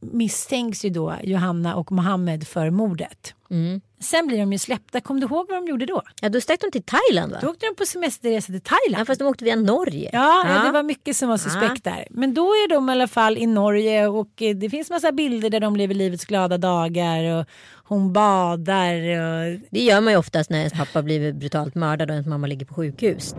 misstänks 0.00 0.84
ju 0.84 0.90
då 0.90 1.14
Johanna 1.22 1.74
och 1.76 1.92
Mohammed 1.92 2.46
för 2.48 2.70
mordet. 2.70 3.34
Mm. 3.50 3.80
Sen 4.00 4.26
blir 4.26 4.38
de 4.38 4.52
ju 4.52 4.58
släppta. 4.58 5.00
Kom 5.00 5.20
du 5.20 5.26
ihåg 5.26 5.46
vad 5.48 5.56
de 5.62 5.68
gjorde 5.70 5.86
då? 5.86 6.02
Ja 6.20 6.28
då 6.28 6.40
stack 6.40 6.60
de 6.60 6.70
till 6.70 6.82
Thailand 6.82 7.32
va? 7.32 7.38
Då 7.42 7.48
åkte 7.48 7.66
de 7.66 7.74
på 7.74 7.86
semesterresa 7.86 8.46
till 8.46 8.60
Thailand. 8.60 9.00
Ja, 9.00 9.04
fast 9.04 9.18
de 9.18 9.24
åkte 9.28 9.44
via 9.44 9.56
Norge. 9.56 10.10
Ja, 10.12 10.48
ja, 10.48 10.64
det 10.64 10.70
var 10.72 10.82
mycket 10.82 11.16
som 11.16 11.28
var 11.28 11.36
suspekt 11.36 11.84
där. 11.84 12.06
Men 12.10 12.34
då 12.34 12.44
är 12.46 12.68
de 12.68 12.88
i 12.88 12.92
alla 12.92 13.08
fall 13.08 13.38
i 13.38 13.46
Norge 13.46 14.06
och 14.06 14.42
eh, 14.42 14.56
det 14.56 14.70
finns 14.70 14.90
massa 14.90 15.12
bilder 15.12 15.50
där 15.50 15.60
de 15.60 15.76
lever 15.76 15.94
livets 15.94 16.24
glada 16.24 16.58
dagar 16.58 17.24
och 17.40 17.46
hon 17.84 18.12
badar. 18.12 18.94
Och, 18.94 19.60
Det 19.70 19.80
gör 19.80 20.00
man 20.00 20.12
ju 20.12 20.18
oftast 20.18 20.50
när 20.50 20.58
ens 20.58 20.72
pappa 20.72 21.02
blir 21.02 21.32
brutalt 21.32 21.74
mördad 21.74 22.10
och 22.10 22.14
ens 22.14 22.26
mamma 22.26 22.46
ligger 22.46 22.66
på 22.66 22.74
sjukhus. 22.74 23.34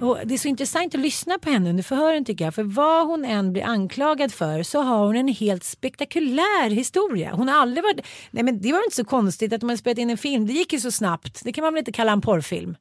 och 0.00 0.18
det 0.24 0.34
är 0.34 0.38
så 0.38 0.48
intressant 0.48 0.94
att 0.94 1.00
lyssna 1.00 1.38
på 1.38 1.50
henne 1.50 1.70
under 1.70 1.82
förhören 1.82 2.24
tycker 2.24 2.44
jag. 2.44 2.54
För 2.54 2.62
vad 2.62 3.06
hon 3.06 3.24
än 3.24 3.52
blir 3.52 3.62
anklagad 3.62 4.32
för 4.32 4.62
så 4.62 4.82
har 4.82 5.06
hon 5.06 5.16
en 5.16 5.28
helt 5.28 5.64
spektakulär 5.64 6.70
historia. 6.70 7.34
Hon 7.34 7.48
har 7.48 7.56
aldrig 7.60 7.84
varit... 7.84 8.06
Nej 8.30 8.42
men 8.42 8.60
det 8.60 8.72
var 8.72 8.84
inte 8.84 8.96
så 8.96 9.04
konstigt 9.04 9.52
att 9.52 9.62
har 9.62 9.76
spelat 9.76 9.98
in 9.98 10.10
en 10.10 10.18
film. 10.18 10.46
Det 10.46 10.52
gick 10.52 10.72
ju 10.72 10.80
så 10.80 10.90
snabbt. 10.90 11.40
Det 11.44 11.52
kan 11.52 11.64
man 11.64 11.74
väl 11.74 11.78
inte 11.78 11.92
kalla 11.92 12.12
en 12.12 12.20
porrfilm? 12.20 12.76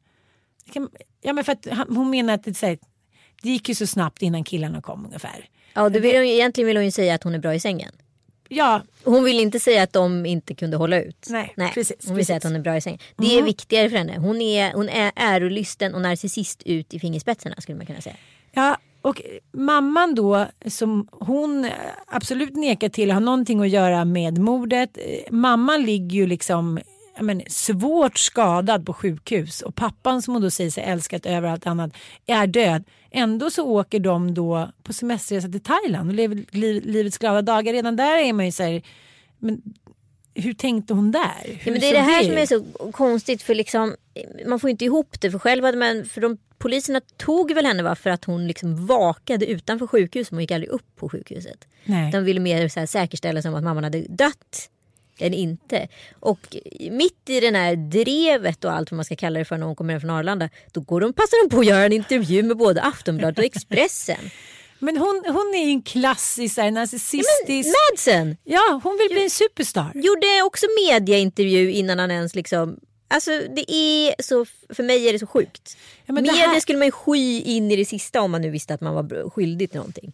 Kan, 0.73 0.89
ja 1.21 1.33
men 1.33 1.43
för 1.43 1.51
att 1.51 1.67
hon 1.87 2.09
menar 2.09 2.33
att 2.33 2.43
det, 2.43 2.61
här, 2.61 2.77
det 3.41 3.49
gick 3.49 3.69
ju 3.69 3.75
så 3.75 3.87
snabbt 3.87 4.21
innan 4.21 4.43
killarna 4.43 4.81
kom 4.81 5.05
ungefär. 5.05 5.49
Ja, 5.73 5.89
det 5.89 5.99
vill 5.99 6.15
hon, 6.15 6.25
egentligen 6.25 6.67
vill 6.67 6.77
hon 6.77 6.85
ju 6.85 6.91
säga 6.91 7.15
att 7.15 7.23
hon 7.23 7.35
är 7.35 7.39
bra 7.39 7.53
i 7.55 7.59
sängen. 7.59 7.91
Ja, 8.49 8.81
Hon 9.03 9.23
vill 9.23 9.39
inte 9.39 9.59
säga 9.59 9.83
att 9.83 9.93
de 9.93 10.25
inte 10.25 10.55
kunde 10.55 10.77
hålla 10.77 11.01
ut. 11.01 11.27
Nej, 11.29 11.71
precis, 11.73 12.07
Hon 12.07 12.15
vill 12.15 12.25
säga 12.25 12.37
att 12.37 12.41
precis. 12.43 12.51
hon 12.53 12.59
är 12.59 12.63
bra 12.63 12.77
i 12.77 12.81
sängen. 12.81 12.99
Det 13.17 13.27
är 13.27 13.31
Mm. 13.33 13.45
viktigare 13.45 13.89
för 13.89 13.97
henne. 13.97 14.17
Hon 14.17 14.41
är, 14.41 14.73
hon 14.73 14.89
är 14.89 15.11
ärolysten 15.15 15.95
och 15.95 16.01
narcissist 16.01 16.63
ut 16.65 16.93
i 16.93 16.99
fingerspetsarna 16.99 17.55
skulle 17.59 17.77
man 17.77 17.85
kunna 17.85 18.01
säga. 18.01 18.15
Ja, 18.51 18.77
och 19.01 19.21
mamman 19.51 20.15
då 20.15 20.45
som 20.67 21.07
hon 21.11 21.69
absolut 22.07 22.55
nekar 22.55 22.89
till 22.89 23.11
har 23.11 23.19
någonting 23.19 23.61
att 23.61 23.69
göra 23.69 24.05
med 24.05 24.37
mordet. 24.37 24.89
Eh, 24.97 25.31
Mamman 25.33 25.83
ligger 25.83 26.15
ju 26.15 26.27
liksom 26.27 26.79
men, 27.21 27.41
svårt 27.47 28.17
skadad 28.17 28.85
på 28.85 28.93
sjukhus 28.93 29.61
och 29.61 29.75
pappan 29.75 30.21
som 30.21 30.33
hon 30.33 30.41
då 30.41 30.51
säger 30.51 30.71
sig 30.71 30.83
älskat 30.83 31.25
över 31.25 31.49
allt 31.49 31.67
annat 31.67 31.91
är 32.25 32.47
död. 32.47 32.83
Ändå 33.11 33.49
så 33.49 33.67
åker 33.67 33.99
de 33.99 34.33
då 34.33 34.71
på 34.83 34.93
semesterresa 34.93 35.47
till 35.47 35.63
Thailand 35.63 36.09
och 36.09 36.15
lever 36.15 36.45
li- 36.51 36.81
livets 36.81 37.17
glada 37.17 37.41
dagar. 37.41 37.73
Redan 37.73 37.95
där 37.95 38.17
är 38.17 38.33
man 38.33 38.45
ju 38.45 38.51
så 38.51 38.63
här, 38.63 38.81
men 39.39 39.61
hur 40.33 40.53
tänkte 40.53 40.93
hon 40.93 41.11
där? 41.11 41.43
Ja, 41.45 41.71
men 41.71 41.79
det 41.79 41.89
är 41.89 41.93
det 41.93 41.99
här 41.99 42.21
ut? 42.21 42.27
som 42.27 42.37
är 42.37 42.45
så 42.45 42.91
konstigt 42.91 43.41
för 43.41 43.55
liksom, 43.55 43.95
man 44.47 44.59
får 44.59 44.69
inte 44.69 44.85
ihop 44.85 45.21
det 45.21 45.31
för 45.31 45.39
själv 45.39 45.77
man, 45.77 46.05
för 46.05 46.21
de 46.21 46.37
poliserna 46.57 47.01
tog 47.17 47.53
väl 47.53 47.65
henne 47.65 47.83
va, 47.83 47.95
för 47.95 48.09
att 48.09 48.25
hon 48.25 48.47
liksom 48.47 48.85
vakade 48.85 49.45
utanför 49.45 49.87
sjukhuset, 49.87 50.31
hon 50.31 50.39
gick 50.39 50.51
aldrig 50.51 50.69
upp 50.69 50.95
på 50.95 51.09
sjukhuset. 51.09 51.67
Nej. 51.85 52.11
De 52.11 52.23
ville 52.23 52.39
mer 52.39 52.67
så 52.67 52.79
här 52.79 52.87
säkerställa 52.87 53.41
sig 53.41 53.49
om 53.49 53.55
att 53.55 53.63
mamman 53.63 53.83
hade 53.83 53.99
dött 54.09 54.69
än 55.19 55.33
inte. 55.33 55.87
Och 56.19 56.55
mitt 56.91 57.29
i 57.29 57.39
den 57.39 57.55
här 57.55 57.75
drevet 57.75 58.65
och 58.65 58.71
allt 58.73 58.91
vad 58.91 58.95
man 58.95 59.05
ska 59.05 59.15
kalla 59.15 59.39
det 59.39 59.45
för 59.45 59.57
när 59.57 59.65
hon 59.65 59.75
kommer 59.75 59.93
hem 59.93 60.01
från 60.01 60.09
Arlanda, 60.09 60.49
då 60.73 60.81
går 60.81 61.01
de, 61.01 61.13
passar 61.13 61.43
de 61.43 61.55
på 61.55 61.59
att 61.59 61.65
göra 61.65 61.85
en 61.85 61.93
intervju 61.93 62.43
med 62.43 62.57
både 62.57 62.81
Aftonbladet 62.81 63.37
och 63.39 63.45
Expressen. 63.45 64.29
Men 64.79 64.97
hon, 64.97 65.23
hon 65.27 65.55
är 65.55 65.65
ju 65.65 65.69
en 65.71 65.81
klassisk 65.81 66.57
här, 66.57 66.71
narcissistisk... 66.71 67.69
Madsen 67.91 68.37
Ja, 68.43 68.79
hon 68.83 68.97
vill 68.97 69.09
bli 69.15 69.23
en 69.23 69.29
superstar. 69.29 69.91
gjorde 69.95 70.41
också 70.45 70.65
mediaintervju 70.89 71.71
innan 71.71 71.99
han 71.99 72.11
ens 72.11 72.35
liksom 72.35 72.79
Alltså 73.07 73.31
det 73.55 73.71
är 73.73 74.21
så, 74.23 74.45
för 74.69 74.83
mig 74.83 75.07
är 75.09 75.13
det 75.13 75.19
så 75.19 75.27
sjukt. 75.27 75.77
Ja, 76.05 76.13
men 76.13 76.23
det 76.23 76.31
Media 76.31 76.47
här- 76.47 76.59
skulle 76.59 76.77
man 76.79 76.87
ju 76.87 76.91
sky 76.91 77.41
in 77.41 77.71
i 77.71 77.75
det 77.75 77.85
sista 77.85 78.21
om 78.21 78.31
man 78.31 78.41
nu 78.41 78.49
visste 78.49 78.73
att 78.73 78.81
man 78.81 78.93
var 78.95 79.29
skyldig 79.29 79.71
till 79.71 79.77
någonting. 79.77 80.13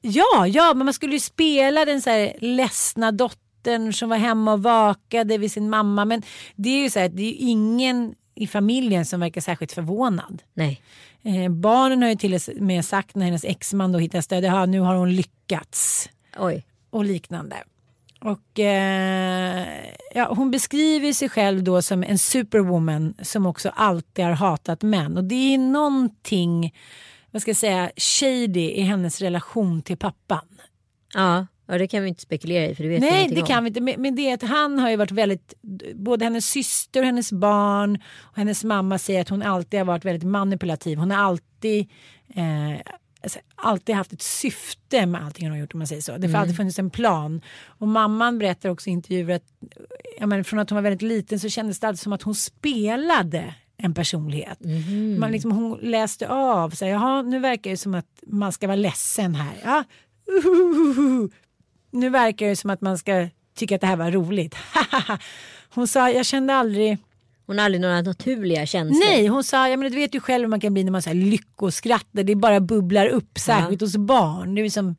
Ja, 0.00 0.46
ja, 0.46 0.74
men 0.74 0.84
man 0.84 0.94
skulle 0.94 1.12
ju 1.12 1.20
spela 1.20 1.84
den 1.84 2.02
så 2.02 2.10
här 2.10 2.36
ledsna 2.38 3.12
dottern 3.12 3.38
som 3.92 4.08
var 4.08 4.16
hemma 4.16 4.52
och 4.52 4.62
vakade 4.62 5.38
vid 5.38 5.52
sin 5.52 5.70
mamma. 5.70 6.04
Men 6.04 6.22
det 6.56 6.68
är 6.68 6.82
ju 6.82 6.90
så 6.90 6.98
här, 6.98 7.08
det 7.08 7.22
är 7.22 7.36
ingen 7.38 8.14
i 8.34 8.46
familjen 8.46 9.06
som 9.06 9.20
verkar 9.20 9.40
särskilt 9.40 9.72
förvånad. 9.72 10.42
Nej. 10.54 10.82
Eh, 11.22 11.48
barnen 11.48 12.02
har 12.02 12.08
ju 12.08 12.16
till 12.16 12.34
och 12.34 12.40
med 12.56 12.84
sagt 12.84 13.14
när 13.14 13.26
hennes 13.26 13.44
exman 13.44 13.92
då 13.92 13.98
hittar 13.98 14.20
stöd, 14.20 14.44
ja 14.44 14.66
nu 14.66 14.80
har 14.80 14.94
hon 14.94 15.16
lyckats 15.16 16.10
Oj. 16.38 16.66
och 16.90 17.04
liknande. 17.04 17.56
Och 18.20 18.58
eh, 18.58 19.66
ja, 20.14 20.34
hon 20.34 20.50
beskriver 20.50 21.12
sig 21.12 21.28
själv 21.28 21.62
då 21.62 21.82
som 21.82 22.02
en 22.02 22.18
superwoman 22.18 23.14
som 23.22 23.46
också 23.46 23.68
alltid 23.68 24.24
har 24.24 24.32
hatat 24.32 24.82
män. 24.82 25.16
Och 25.16 25.24
det 25.24 25.54
är 25.54 25.58
någonting, 25.58 26.74
vad 27.30 27.42
ska 27.42 27.48
jag 27.48 27.56
säga, 27.56 27.90
shady 27.96 28.70
i 28.70 28.80
hennes 28.80 29.20
relation 29.20 29.82
till 29.82 29.96
pappan. 29.96 30.48
Ja, 31.14 31.46
ja 31.66 31.78
det 31.78 31.86
kan 31.86 32.02
vi 32.02 32.08
inte 32.08 32.22
spekulera 32.22 32.66
i 32.66 32.74
för 32.74 32.82
det 32.82 32.88
vet 32.88 33.00
Nej 33.00 33.28
det 33.28 33.40
om. 33.40 33.46
kan 33.46 33.64
vi 33.64 33.68
inte. 33.68 33.80
Men 33.80 34.14
det 34.14 34.30
är 34.30 34.34
att 34.34 34.42
han 34.42 34.78
har 34.78 34.90
ju 34.90 34.96
varit 34.96 35.10
väldigt, 35.10 35.54
både 35.94 36.24
hennes 36.24 36.46
syster 36.46 37.00
och 37.00 37.06
hennes 37.06 37.32
barn 37.32 37.98
och 38.20 38.36
hennes 38.36 38.64
mamma 38.64 38.98
säger 38.98 39.20
att 39.20 39.28
hon 39.28 39.42
alltid 39.42 39.80
har 39.80 39.84
varit 39.84 40.04
väldigt 40.04 40.28
manipulativ. 40.28 40.98
Hon 40.98 41.10
har 41.10 41.18
alltid 41.18 41.90
eh, 42.34 42.80
alltså, 43.22 43.38
alltid 43.56 43.94
haft 43.94 44.12
ett 44.12 44.22
syfte 44.22 45.06
med 45.06 45.24
allting 45.24 45.44
hon 45.46 45.52
har 45.52 45.60
gjort 45.60 45.74
om 45.74 45.78
man 45.78 45.86
säger 45.86 46.02
så. 46.02 46.12
Det 46.12 46.18
har 46.18 46.28
Mm. 46.28 46.40
alltid 46.40 46.56
funnits 46.56 46.78
en 46.78 46.90
plan. 46.90 47.40
Och 47.66 47.88
mamman 47.88 48.38
berättar 48.38 48.68
också 48.68 48.90
i 48.90 48.92
intervjuer 48.92 49.36
att 49.36 49.46
ja, 50.18 50.26
men 50.26 50.44
från 50.44 50.58
att 50.60 50.70
hon 50.70 50.74
var 50.76 50.82
väldigt 50.82 51.02
liten 51.02 51.40
så 51.40 51.48
kändes 51.48 51.80
det 51.80 51.88
alltid 51.88 52.00
som 52.00 52.12
att 52.12 52.22
hon 52.22 52.34
spelade 52.34 53.54
en 53.76 53.94
personlighet. 53.94 54.60
Mhm. 54.60 55.20
Man 55.20 55.32
liksom, 55.32 55.50
hon 55.52 55.78
läste 55.82 56.28
av, 56.28 56.70
så 56.70 56.84
här, 56.84 56.92
jaha 56.92 57.22
nu 57.22 57.38
verkar 57.38 57.70
det 57.70 57.76
som 57.76 57.94
att 57.94 58.06
man 58.26 58.52
ska 58.52 58.66
vara 58.66 58.76
ledsen 58.76 59.34
här. 59.34 59.52
Ja. 59.64 59.84
Nu 61.92 62.10
verkar 62.10 62.46
det 62.48 62.56
som 62.56 62.70
att 62.70 62.80
man 62.80 62.98
ska 62.98 63.28
tycka 63.56 63.74
att 63.74 63.80
det 63.80 63.86
här 63.86 63.96
var 63.96 64.10
roligt. 64.10 64.54
hon 65.74 65.88
sa, 65.88 66.10
jag 66.10 66.26
kände 66.26 66.54
aldrig 66.54 66.98
Hon 67.46 67.58
har 67.58 67.64
aldrig 67.64 67.80
några 67.80 68.02
naturliga 68.02 68.66
känslor. 68.66 68.98
Nej, 69.00 69.26
hon 69.26 69.44
sa, 69.44 69.68
ja, 69.68 69.76
men 69.76 69.90
du 69.92 69.98
vet 69.98 70.14
ju 70.14 70.20
själv 70.20 70.42
hur 70.44 70.48
man 70.48 70.60
kan 70.60 70.74
bli 70.74 70.84
när 70.84 70.92
man 70.92 71.02
så 71.02 71.10
här 71.10 71.14
lyckoskrattar. 71.14 72.22
Det 72.22 72.34
bara 72.34 72.60
bubblar 72.60 73.06
upp, 73.06 73.38
särskilt 73.38 73.80
hos 73.80 73.96
barn. 73.96 74.54
Det 74.54 74.60
är 74.62 74.70
som 74.70 74.96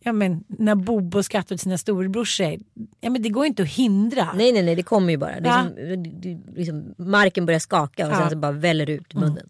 ja, 0.00 0.12
men, 0.12 0.44
när 0.48 0.74
Bobo 0.74 1.22
skrattar 1.22 1.54
åt 1.54 1.60
sina 1.60 1.78
storebrorsor. 1.78 2.58
Ja, 3.00 3.10
men 3.10 3.22
det 3.22 3.28
går 3.28 3.46
inte 3.46 3.62
att 3.62 3.68
hindra. 3.68 4.32
Nej 4.32 4.52
nej 4.52 4.62
nej 4.62 4.74
det 4.74 4.82
kommer 4.82 5.10
ju 5.10 5.16
bara. 5.16 5.40
Det 5.40 5.48
är 5.48 5.52
Ja. 5.52 5.62
som, 5.64 6.20
det- 6.20 6.40
liksom, 6.56 6.94
marken 6.98 7.46
börjar 7.46 7.60
skaka 7.60 8.06
och 8.06 8.12
Ja. 8.12 8.16
sen 8.18 8.30
så 8.30 8.36
bara 8.36 8.52
väller 8.52 8.90
ut 8.90 9.14
munnen. 9.14 9.48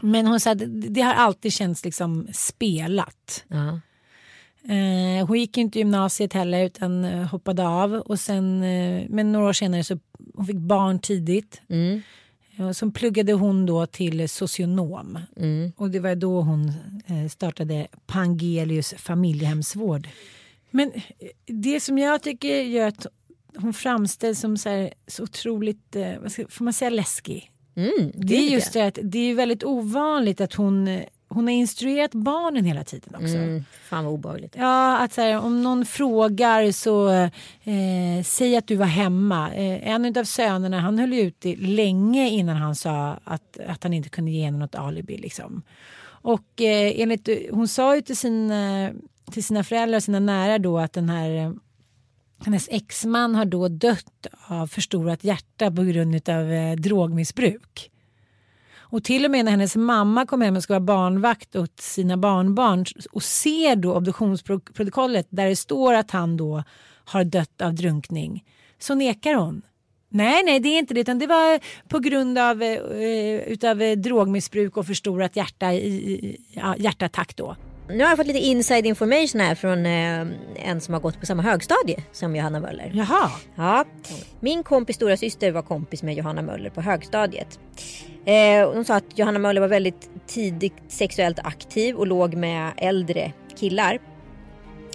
Men 0.00 0.26
hon 0.26 0.40
sa 0.40 0.54
det, 0.54 0.66
det 0.66 1.00
har 1.00 1.14
alltid 1.14 1.52
känts 1.52 1.84
liksom 1.84 2.28
spelat. 2.32 3.44
Ja. 3.48 3.80
Eh, 4.68 5.26
hon 5.26 5.38
gick 5.38 5.58
inte 5.58 5.78
gymnasiet 5.78 6.32
heller 6.32 6.64
utan 6.64 7.04
eh, 7.04 7.26
hoppade 7.26 7.68
av. 7.68 7.94
Och 7.94 8.20
sen, 8.20 8.62
eh, 8.62 9.06
men 9.08 9.32
några 9.32 9.48
år 9.48 9.52
senare 9.52 9.84
så 9.84 9.98
hon 10.34 10.46
fick 10.46 10.56
barn 10.56 10.98
tidigt. 10.98 11.60
Mm. 11.68 12.02
Och 12.58 12.76
så 12.76 12.90
pluggade 12.90 13.32
hon 13.32 13.66
då 13.66 13.86
till 13.86 14.28
socionom. 14.28 15.18
Mm. 15.36 15.72
Och 15.76 15.90
det 15.90 16.00
var 16.00 16.14
då 16.14 16.40
hon 16.40 16.72
eh, 17.06 17.28
startade 17.30 17.86
Pangelius 18.06 18.94
familjehemsvård. 18.98 20.08
Men 20.70 20.92
eh, 20.92 21.28
det 21.46 21.80
som 21.80 21.98
jag 21.98 22.22
tycker 22.22 22.62
gör 22.62 22.88
att 22.88 23.06
hon 23.56 23.74
framställs 23.74 24.40
som 24.40 24.56
så, 24.56 24.68
här, 24.68 24.92
så 25.06 25.22
otroligt, 25.22 25.96
vad 26.22 26.32
ska, 26.32 26.48
får 26.48 26.64
man 26.64 26.72
säga 26.72 26.90
läskig? 26.90 27.50
Mm, 27.76 28.12
Det 28.14 28.34
är 28.34 28.40
tycker 28.40 28.54
just 28.54 28.72
det 28.72 28.86
att 28.86 28.98
det 29.02 29.18
är 29.18 29.34
väldigt 29.34 29.64
ovanligt 29.64 30.40
att 30.40 30.54
hon, 30.54 31.00
hon 31.34 31.44
har 31.44 31.54
instruerat 31.54 32.14
barnen 32.14 32.64
hela 32.64 32.84
tiden 32.84 33.14
också. 33.14 33.36
Mm, 33.36 33.64
fan 33.88 34.04
vad 34.04 34.14
obehagligt. 34.14 34.54
Ja, 34.58 34.98
att 34.98 35.12
så 35.12 35.20
här, 35.20 35.38
om 35.38 35.62
någon 35.62 35.86
frågar 35.86 36.72
så 36.72 37.10
eh, 37.10 38.22
säg 38.24 38.56
att 38.56 38.66
du 38.66 38.76
var 38.76 38.86
hemma. 38.86 39.54
Eh, 39.54 39.88
en 39.88 40.18
av 40.18 40.24
sönerna 40.24 40.80
han 40.80 40.98
höll 40.98 41.12
ut 41.12 41.44
länge 41.58 42.28
innan 42.28 42.56
han 42.56 42.74
sa 42.74 43.18
att, 43.24 43.58
att 43.66 43.82
han 43.82 43.92
inte 43.92 44.08
kunde 44.08 44.30
ge 44.30 44.44
henne 44.44 44.58
något 44.58 44.74
alibi. 44.74 45.18
Liksom. 45.18 45.62
Och 46.04 46.60
eh, 46.60 47.00
enligt, 47.00 47.28
hon 47.50 47.68
sa 47.68 47.96
ju 47.96 48.02
till, 48.02 48.16
sin, 48.16 48.50
eh, 48.50 48.90
till 49.30 49.44
sina 49.44 49.64
föräldrar 49.64 49.96
och 49.96 50.02
sina 50.02 50.20
nära 50.20 50.58
då 50.58 50.78
att 50.78 50.92
den 50.92 51.08
här 51.08 51.54
hennes 52.44 52.68
exman 52.70 53.34
har 53.34 53.44
då 53.44 53.68
dött 53.68 54.26
av 54.46 54.66
förstorat 54.66 55.24
hjärta 55.24 55.70
på 55.70 55.82
grund 55.82 56.28
av 56.28 56.52
eh, 56.52 56.76
drogmissbruk. 56.76 57.90
Och 58.92 59.04
till 59.04 59.24
och 59.24 59.30
med 59.30 59.44
när 59.44 59.52
hennes 59.52 59.76
mamma 59.76 60.26
kommer 60.26 60.44
hem 60.44 60.56
och 60.56 60.62
ska 60.62 60.72
vara 60.72 60.80
barnvakt 60.80 61.56
åt 61.56 61.80
sina 61.80 62.16
barnbarn 62.16 62.84
och 63.12 63.22
ser 63.22 63.76
då 63.76 63.94
obduktionsprotokollet 63.94 65.26
där 65.30 65.48
det 65.48 65.56
står 65.56 65.94
att 65.94 66.10
han 66.10 66.36
då 66.36 66.62
har 67.04 67.24
dött 67.24 67.62
av 67.62 67.74
drunkning 67.74 68.44
så 68.78 68.94
nekar 68.94 69.34
hon. 69.34 69.62
Nej, 70.08 70.42
nej, 70.44 70.60
det 70.60 70.68
är 70.68 70.78
inte 70.78 70.94
det, 70.94 71.00
utan 71.00 71.18
det 71.18 71.26
var 71.26 71.60
på 71.88 71.98
grund 71.98 72.38
av 72.38 72.62
eh, 72.62 73.36
utav 73.36 73.82
eh, 73.82 73.96
drogmissbruk 73.96 74.76
och 74.76 74.86
förstorat 74.86 75.36
hjärta 75.36 75.72
i, 75.72 75.78
i, 75.78 76.36
ja, 76.52 76.76
hjärtattack 76.78 77.36
då. 77.36 77.56
Nu 77.88 78.02
har 78.02 78.10
jag 78.10 78.16
fått 78.16 78.26
lite 78.26 78.38
inside 78.38 78.86
information 78.86 79.40
här 79.40 79.54
från 79.54 79.86
eh, 79.86 80.68
en 80.70 80.80
som 80.80 80.94
har 80.94 81.00
gått 81.00 81.20
på 81.20 81.26
samma 81.26 81.42
högstadie 81.42 82.04
som 82.12 82.36
Johanna 82.36 82.60
Möller. 82.60 82.90
Jaha. 82.94 83.30
Ja, 83.54 83.84
min 84.40 84.62
kompis 84.62 84.96
stora 84.96 85.16
syster 85.16 85.52
var 85.52 85.62
kompis 85.62 86.02
med 86.02 86.14
Johanna 86.14 86.42
Möller 86.42 86.70
på 86.70 86.80
högstadiet. 86.80 87.58
Eh, 88.24 88.62
och 88.62 88.74
de 88.74 88.84
sa 88.84 88.94
att 88.94 89.18
Johanna 89.18 89.38
Möller 89.38 89.60
var 89.60 89.68
väldigt 89.68 90.10
tidigt 90.26 90.74
sexuellt 90.88 91.38
aktiv 91.38 91.96
och 91.96 92.06
låg 92.06 92.34
med 92.34 92.72
äldre 92.76 93.32
killar. 93.56 93.98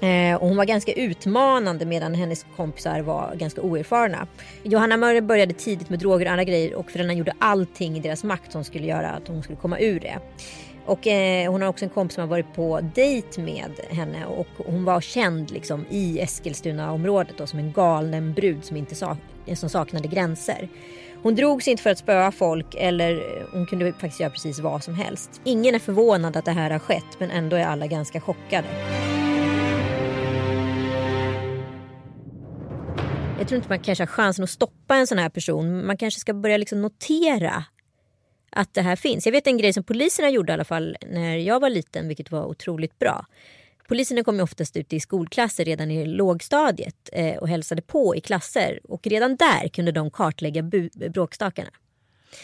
Eh, 0.01 0.35
och 0.35 0.47
hon 0.47 0.57
var 0.57 0.65
ganska 0.65 0.93
utmanande 0.93 1.85
medan 1.85 2.13
hennes 2.13 2.45
kompisar 2.55 3.01
var 3.01 3.35
ganska 3.35 3.61
oerfarna. 3.61 4.27
Johanna 4.63 4.97
Möller 4.97 5.21
började 5.21 5.53
tidigt 5.53 5.89
med 5.89 5.99
droger 5.99 6.25
och 6.25 6.31
andra 6.31 6.43
grejer 6.43 6.75
och 6.75 6.91
föräldrarna 6.91 7.17
gjorde 7.17 7.33
allting 7.39 7.97
i 7.97 7.99
deras 7.99 8.23
makt 8.23 8.51
som 8.51 8.63
skulle 8.63 8.87
göra 8.87 9.09
att 9.09 9.27
hon 9.27 9.43
skulle 9.43 9.57
komma 9.57 9.79
ur 9.79 9.99
det. 9.99 10.19
Och 10.87 11.07
eh, 11.07 11.51
hon 11.51 11.61
har 11.61 11.69
också 11.69 11.85
en 11.85 11.89
kompis 11.89 12.15
som 12.15 12.21
har 12.21 12.27
varit 12.27 12.53
på 12.53 12.81
dejt 12.95 13.41
med 13.41 13.71
henne 13.89 14.25
och 14.25 14.47
hon 14.65 14.83
var 14.83 15.01
känd 15.01 15.51
liksom 15.51 15.85
i 15.89 16.19
Eskilstuna-området 16.19 17.37
då, 17.37 17.47
som 17.47 17.59
en 17.59 17.71
galen 17.71 18.33
brud 18.33 18.65
som, 18.65 18.77
inte 18.77 18.95
sak 18.95 19.17
som 19.53 19.69
saknade 19.69 20.07
gränser. 20.07 20.69
Hon 21.23 21.35
drog 21.35 21.63
sig 21.63 21.71
inte 21.71 21.83
för 21.83 21.89
att 21.89 21.97
spöa 21.97 22.31
folk 22.31 22.75
eller 22.77 23.15
eh, 23.15 23.43
hon 23.53 23.65
kunde 23.65 23.93
faktiskt 23.93 24.19
göra 24.19 24.29
precis 24.29 24.59
vad 24.59 24.83
som 24.83 24.95
helst. 24.95 25.41
Ingen 25.43 25.75
är 25.75 25.79
förvånad 25.79 26.37
att 26.37 26.45
det 26.45 26.51
här 26.51 26.71
har 26.71 26.79
skett 26.79 27.19
men 27.19 27.31
ändå 27.31 27.55
är 27.55 27.65
alla 27.65 27.87
ganska 27.87 28.21
chockade. 28.21 28.67
Jag 33.37 33.47
tror 33.47 33.57
inte 33.57 33.69
man 33.69 33.79
kanske 33.79 34.01
har 34.01 34.07
chansen 34.07 34.43
att 34.43 34.49
stoppa 34.49 34.95
en 34.95 35.07
sån 35.07 35.17
här 35.17 35.29
person. 35.29 35.85
Man 35.85 35.97
kanske 35.97 36.19
ska 36.19 36.33
börja 36.33 36.57
liksom 36.57 36.81
notera 36.81 37.63
att 38.57 38.73
det 38.73 38.81
här 38.81 38.95
finns. 38.95 39.25
Jag 39.25 39.31
vet 39.31 39.47
en 39.47 39.57
grej 39.57 39.73
som 39.73 39.83
poliserna 39.83 40.29
gjorde 40.29 40.51
i 40.51 40.53
alla 40.53 40.63
fall 40.63 40.97
när 41.05 41.37
jag 41.37 41.59
var 41.59 41.69
liten, 41.69 42.07
vilket 42.07 42.31
var 42.31 42.45
otroligt 42.45 42.99
bra. 42.99 43.25
Poliserna 43.87 44.23
kom 44.23 44.35
ju 44.35 44.41
oftast 44.41 44.77
ut 44.77 44.93
i 44.93 44.99
skolklasser 44.99 45.65
redan 45.65 45.91
i 45.91 46.05
lågstadiet 46.05 47.09
eh, 47.13 47.37
och 47.37 47.47
hälsade 47.47 47.81
på 47.81 48.15
i 48.15 48.21
klasser. 48.21 48.79
Och 48.83 49.07
redan 49.07 49.35
där 49.35 49.67
kunde 49.67 49.91
de 49.91 50.11
kartlägga 50.11 50.63
bråkstakarna. 51.09 51.69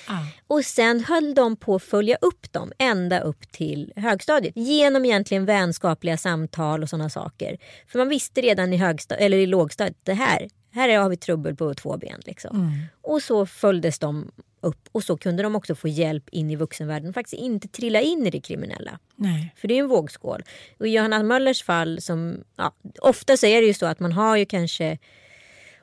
Ah. 0.07 0.25
Och 0.47 0.65
sen 0.65 1.03
höll 1.03 1.33
de 1.33 1.55
på 1.55 1.75
att 1.75 1.83
följa 1.83 2.17
upp 2.21 2.53
dem 2.53 2.71
ända 2.77 3.19
upp 3.19 3.51
till 3.51 3.93
högstadiet. 3.95 4.53
Genom 4.57 5.05
egentligen 5.05 5.45
vänskapliga 5.45 6.17
samtal 6.17 6.83
och 6.83 6.89
sådana 6.89 7.09
saker. 7.09 7.57
För 7.87 7.99
man 7.99 8.09
visste 8.09 8.41
redan 8.41 8.73
i, 8.73 8.95
eller 9.09 9.37
i 9.37 9.45
lågstadiet, 9.45 9.97
det 10.03 10.13
här, 10.13 10.49
här 10.73 10.97
har 10.97 11.09
vi 11.09 11.17
trubbel 11.17 11.55
på 11.55 11.73
två 11.73 11.97
ben. 11.97 12.21
Liksom. 12.25 12.55
Mm. 12.55 12.71
Och 13.01 13.21
så 13.21 13.45
följdes 13.45 13.99
de 13.99 14.31
upp 14.61 14.89
och 14.91 15.03
så 15.03 15.17
kunde 15.17 15.43
de 15.43 15.55
också 15.55 15.75
få 15.75 15.87
hjälp 15.87 16.29
in 16.29 16.49
i 16.49 16.55
vuxenvärlden 16.55 17.09
och 17.09 17.15
faktiskt 17.15 17.41
inte 17.41 17.67
trilla 17.67 18.01
in 18.01 18.27
i 18.27 18.29
det 18.29 18.41
kriminella. 18.41 18.99
Nej. 19.15 19.53
För 19.55 19.67
det 19.67 19.73
är 19.73 19.79
en 19.79 19.87
vågskål. 19.87 20.43
Och 20.79 20.87
i 20.87 20.89
Johanna 20.89 21.23
Möllers 21.23 21.63
fall 21.63 22.01
som, 22.01 22.43
ja, 22.55 22.73
ofta 23.01 23.37
så 23.37 23.45
är 23.45 23.61
det 23.61 23.67
ju 23.67 23.73
så 23.73 23.85
att 23.85 23.99
man 23.99 24.11
har 24.11 24.37
ju 24.37 24.45
kanske, 24.45 24.97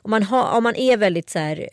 om 0.02 0.10
man, 0.10 0.22
har, 0.22 0.56
om 0.56 0.62
man 0.62 0.76
är 0.76 0.96
väldigt 0.96 1.30
så 1.30 1.38
här 1.38 1.68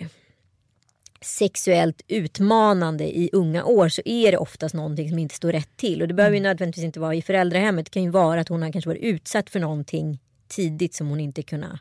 sexuellt 1.21 2.01
utmanande 2.07 3.17
i 3.17 3.29
unga 3.33 3.65
år 3.65 3.89
så 3.89 4.01
är 4.05 4.31
det 4.31 4.37
oftast 4.37 4.75
någonting 4.75 5.09
som 5.09 5.19
inte 5.19 5.35
står 5.35 5.51
rätt 5.51 5.77
till. 5.77 6.01
Och 6.01 6.07
det 6.07 6.13
behöver 6.13 6.35
ju 6.35 6.39
mm. 6.39 6.49
nödvändigtvis 6.49 6.85
inte 6.85 6.99
vara 6.99 7.15
i 7.15 7.21
föräldrahemmet. 7.21 7.85
Det 7.85 7.89
kan 7.89 8.03
ju 8.03 8.09
vara 8.09 8.41
att 8.41 8.49
hon 8.49 8.61
har 8.61 8.71
kanske 8.71 8.89
varit 8.89 9.03
utsatt 9.03 9.49
för 9.49 9.59
någonting 9.59 10.19
tidigt 10.47 10.95
som 10.95 11.07
hon 11.07 11.19
inte 11.19 11.43
kunnat 11.43 11.79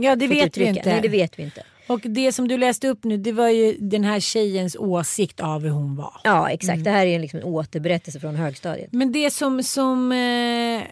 Ja 0.00 0.16
det 0.16 0.26
vet 0.26 0.46
uttrycka. 0.46 0.72
vi 0.72 0.78
inte. 0.78 0.90
Nej 0.90 1.00
det 1.02 1.08
vet 1.08 1.38
vi 1.38 1.42
inte. 1.42 1.62
Och 1.86 2.00
det 2.00 2.32
som 2.32 2.48
du 2.48 2.58
läste 2.58 2.88
upp 2.88 3.04
nu 3.04 3.16
det 3.16 3.32
var 3.32 3.48
ju 3.48 3.76
den 3.80 4.04
här 4.04 4.20
tjejens 4.20 4.76
åsikt 4.76 5.40
av 5.40 5.62
hur 5.62 5.70
hon 5.70 5.96
var. 5.96 6.20
Ja 6.24 6.50
exakt, 6.50 6.74
mm. 6.74 6.84
det 6.84 6.90
här 6.90 7.06
är 7.06 7.18
liksom 7.18 7.40
en 7.40 7.44
återberättelse 7.44 8.20
från 8.20 8.36
högstadiet. 8.36 8.92
Men 8.92 9.12
det 9.12 9.30
som, 9.30 9.62
som 9.62 10.12
eh, 10.12 10.82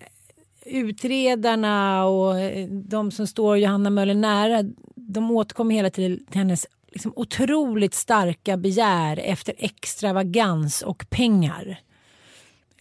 utredarna 0.64 2.04
och 2.04 2.40
eh, 2.40 2.68
de 2.68 3.10
som 3.10 3.26
står 3.26 3.58
Johanna 3.58 3.90
Möller 3.90 4.14
nära 4.14 4.64
de 4.94 5.30
återkommer 5.30 5.74
hela 5.74 5.90
tiden 5.90 6.26
till 6.26 6.38
hennes 6.38 6.66
liksom, 6.92 7.12
otroligt 7.16 7.94
starka 7.94 8.56
begär 8.56 9.18
efter 9.18 9.54
extravagans 9.58 10.82
och 10.82 11.10
pengar. 11.10 11.80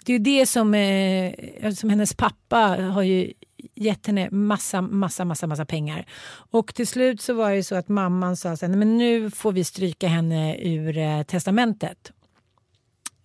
Det 0.06 0.13
är 0.13 0.17
ju 0.17 0.23
det 0.23 0.45
som, 0.45 0.73
eh, 0.73 1.71
som 1.73 1.89
hennes 1.89 2.13
pappa 2.13 2.58
har 2.93 3.02
ju 3.02 3.34
gett 3.75 4.08
henne 4.08 4.30
massa, 4.32 4.82
massa, 4.82 5.25
massa, 5.25 5.47
massa 5.47 5.65
pengar. 5.65 6.06
Och 6.51 6.75
till 6.75 6.88
slut 6.88 7.21
så 7.21 7.34
var 7.34 7.51
det 7.51 7.63
så 7.63 7.75
att 7.75 7.89
mamman 7.89 8.38
sa 8.38 8.58
så 8.58 8.65
här, 8.65 8.75
men 8.75 8.97
nu 8.97 9.32
får 9.32 9.51
vi 9.51 9.63
stryka 9.63 10.08
henne 10.08 10.58
ur 10.58 10.97
eh, 10.97 11.23
testamentet. 11.23 12.12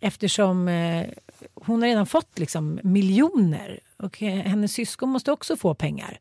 Eftersom 0.00 0.68
eh, 0.68 1.06
hon 1.54 1.82
har 1.82 1.88
redan 1.88 2.06
fått 2.06 2.38
liksom 2.38 2.80
miljoner 2.82 3.80
och 3.96 4.22
eh, 4.22 4.38
hennes 4.38 4.72
syskon 4.72 5.08
måste 5.08 5.32
också 5.32 5.56
få 5.56 5.74
pengar. 5.74 6.20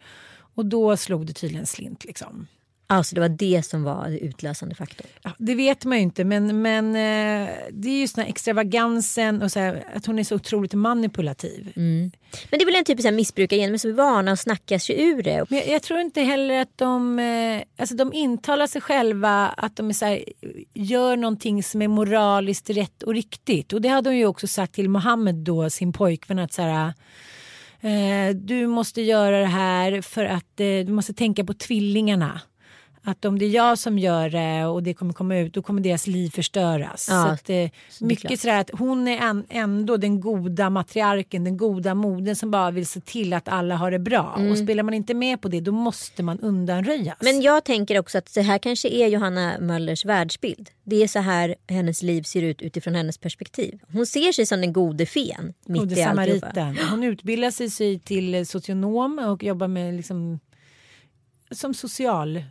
Och 0.55 0.65
då 0.65 0.97
slog 0.97 1.25
det 1.25 1.33
tydligen 1.33 1.65
slint 1.65 2.05
liksom. 2.05 2.47
Alltså 2.91 3.15
det 3.15 3.21
var 3.21 3.29
det 3.29 3.65
som 3.65 3.83
var 3.83 4.09
utlösande 4.21 4.75
faktorn? 4.75 5.07
Ja, 5.21 5.31
det 5.37 5.55
vet 5.55 5.85
man 5.85 5.97
ju 5.97 6.03
inte 6.03 6.23
men, 6.23 6.61
men 6.61 6.85
eh, 6.85 7.49
det 7.71 7.89
är 7.89 8.01
just 8.01 8.15
den 8.15 8.23
här 8.23 8.29
extravagansen 8.29 9.41
och 9.41 9.51
så 9.51 9.59
här, 9.59 9.83
att 9.95 10.05
hon 10.05 10.19
är 10.19 10.23
så 10.23 10.35
otroligt 10.35 10.73
manipulativ. 10.73 11.73
Mm. 11.75 12.11
Men 12.49 12.59
det 12.59 12.63
är 12.63 12.65
väl 12.65 12.75
en 12.75 12.83
typ 12.83 13.05
av 13.05 13.13
missbrukargen, 13.13 13.69
men 13.69 13.79
så 13.79 13.89
är 13.89 13.93
vana 13.93 14.31
att 14.31 14.39
snacka 14.39 14.79
sig 14.79 15.01
ur 15.01 15.23
det. 15.23 15.45
Men 15.49 15.59
jag, 15.59 15.67
jag, 15.67 15.83
tror 15.83 15.99
inte 15.99 16.21
heller 16.21 16.61
att 16.61 16.77
de, 16.77 17.19
eh, 17.19 17.61
alltså 17.77 17.95
de 17.95 18.13
intalar 18.13 18.67
sig 18.67 18.81
själva 18.81 19.47
att 19.47 19.75
de 19.75 19.89
är 19.89 19.93
så 19.93 20.05
här, 20.05 20.23
gör 20.73 21.17
någonting 21.17 21.63
som 21.63 21.81
är 21.81 21.87
moraliskt 21.87 22.69
rätt 22.69 23.03
och 23.03 23.13
riktigt. 23.13 23.73
Och 23.73 23.81
det 23.81 23.89
hade 23.89 24.09
hon 24.09 24.17
ju 24.17 24.25
också 24.25 24.47
sagt 24.47 24.73
till 24.73 24.89
Mohammed 24.89 25.35
då, 25.35 25.69
sin 25.69 25.93
pojkvän 25.93 26.39
att 26.39 26.53
så 26.53 26.61
här, 26.61 26.93
eh, 27.81 28.35
du 28.35 28.67
måste 28.67 29.01
göra 29.01 29.39
det 29.39 29.45
här 29.45 30.01
för 30.01 30.25
att 30.25 30.57
du 30.57 30.91
måste 30.91 31.13
tänka 31.13 31.43
på 31.43 31.53
tvillingarna. 31.53 32.41
Att 33.03 33.25
om 33.25 33.39
det 33.39 33.45
är 33.45 33.49
jag 33.49 33.77
som 33.77 33.99
gör 33.99 34.29
det 34.29 34.65
och 34.65 34.83
det 34.83 34.93
kommer 34.93 35.13
komma 35.13 35.37
ut 35.37 35.53
då 35.53 35.61
kommer 35.61 35.81
deras 35.81 36.07
liv 36.07 36.29
förstöras. 36.29 37.07
Ja, 37.09 37.23
så 37.23 37.29
att, 37.29 37.49
eh, 37.49 37.69
mycket 37.99 38.39
sådär 38.39 38.59
att 38.59 38.69
hon 38.73 39.07
är 39.07 39.43
ändå 39.49 39.97
den 39.97 40.21
goda 40.21 40.69
matriarken, 40.69 41.43
den 41.43 41.57
goda 41.57 41.95
moden 41.95 42.35
som 42.35 42.51
bara 42.51 42.71
vill 42.71 42.87
se 42.87 43.01
till 43.01 43.33
att 43.33 43.47
alla 43.47 43.75
har 43.75 43.91
det 43.91 43.99
bra. 43.99 44.35
Mm. 44.37 44.51
Och 44.51 44.57
spelar 44.57 44.83
man 44.83 44.93
inte 44.93 45.13
med 45.13 45.41
på 45.41 45.47
det 45.47 45.61
då 45.61 45.71
måste 45.71 46.23
man 46.23 46.39
undanröjas. 46.39 47.17
Men 47.21 47.41
jag 47.41 47.63
tänker 47.63 47.99
också 47.99 48.17
att 48.17 48.33
det 48.33 48.41
här 48.41 48.57
kanske 48.57 48.89
är 48.89 49.07
Johanna 49.07 49.59
Möllers 49.59 50.05
världsbild. 50.05 50.69
Det 50.83 51.03
är 51.03 51.07
så 51.07 51.19
här 51.19 51.55
hennes 51.67 52.01
liv 52.01 52.23
ser 52.23 52.41
ut 52.41 52.61
utifrån 52.61 52.95
hennes 52.95 53.17
perspektiv. 53.17 53.79
Hon 53.93 54.05
ser 54.05 54.31
sig 54.31 54.45
som 54.45 54.61
den 54.61 54.73
gode 54.73 55.05
fen 55.05 55.53
mitt 55.65 55.81
gode 55.81 55.93
i 55.99 56.03
samariten. 56.03 56.77
Hon 56.91 57.03
utbildar 57.03 57.51
sig 57.51 57.99
till 57.99 58.45
socionom 58.45 59.19
och 59.19 59.43
jobbar 59.43 59.67
med 59.67 59.93
liksom 59.93 60.39
som 61.51 61.73
social 61.73 62.43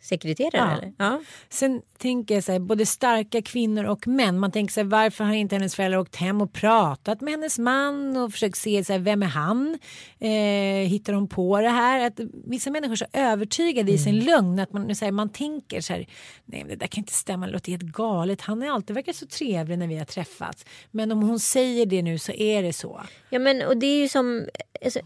sekreterare? 0.00 0.50
Ja. 0.52 0.78
Eller? 0.78 0.92
Ja. 0.98 1.20
Sen 1.48 1.82
tänker 1.98 2.34
jag 2.34 2.44
så 2.44 2.52
här, 2.52 2.58
både 2.58 2.86
starka 2.86 3.42
kvinnor 3.42 3.84
och 3.84 4.06
män. 4.06 4.38
Man 4.38 4.52
tänker 4.52 4.72
så 4.72 4.80
här, 4.80 4.88
varför 4.88 5.24
har 5.24 5.32
inte 5.32 5.54
hennes 5.54 5.74
föräldrar 5.74 5.98
åkt 5.98 6.16
hem 6.16 6.40
och 6.40 6.52
pratat 6.52 7.20
med 7.20 7.30
hennes 7.30 7.58
man 7.58 8.16
och 8.16 8.32
försökt 8.32 8.58
se 8.58 8.84
så 8.84 8.92
här, 8.92 9.00
vem 9.00 9.22
är 9.22 9.26
han? 9.26 9.78
Eh, 10.18 10.88
hittar 10.88 11.12
hon 11.12 11.28
på 11.28 11.60
det 11.60 11.68
här? 11.68 12.06
Att 12.06 12.20
vissa 12.46 12.70
människor 12.70 12.92
är 12.92 12.96
så 12.96 13.06
övertygade 13.12 13.80
mm. 13.80 13.94
i 13.94 13.98
sin 13.98 14.14
mm. 14.14 14.26
lögn 14.26 14.58
att 14.58 14.72
man, 14.72 14.94
så 14.96 15.04
här, 15.04 15.12
man 15.12 15.28
tänker 15.28 15.80
så 15.80 15.92
här, 15.92 16.06
nej 16.44 16.64
det 16.68 16.76
där 16.76 16.86
kan 16.86 17.02
inte 17.02 17.12
stämma, 17.12 17.46
det 17.46 17.52
låter 17.52 17.70
helt 17.70 17.82
galet. 17.82 18.40
Han 18.40 18.62
har 18.62 18.68
alltid 18.68 18.94
verkat 18.94 19.16
så 19.16 19.26
trevlig 19.26 19.78
när 19.78 19.86
vi 19.86 19.98
har 19.98 20.04
träffats. 20.04 20.64
Men 20.90 21.12
om 21.12 21.22
hon 21.22 21.40
säger 21.40 21.86
det 21.86 22.02
nu 22.02 22.18
så 22.18 22.32
är 22.32 22.62
det 22.62 22.72
så. 22.72 23.02
Ja 23.30 23.38
men 23.38 23.62
och 23.62 23.76
det 23.76 23.86
är 23.86 23.98
ju 23.98 24.08
som 24.08 24.46
alltså, 24.84 25.00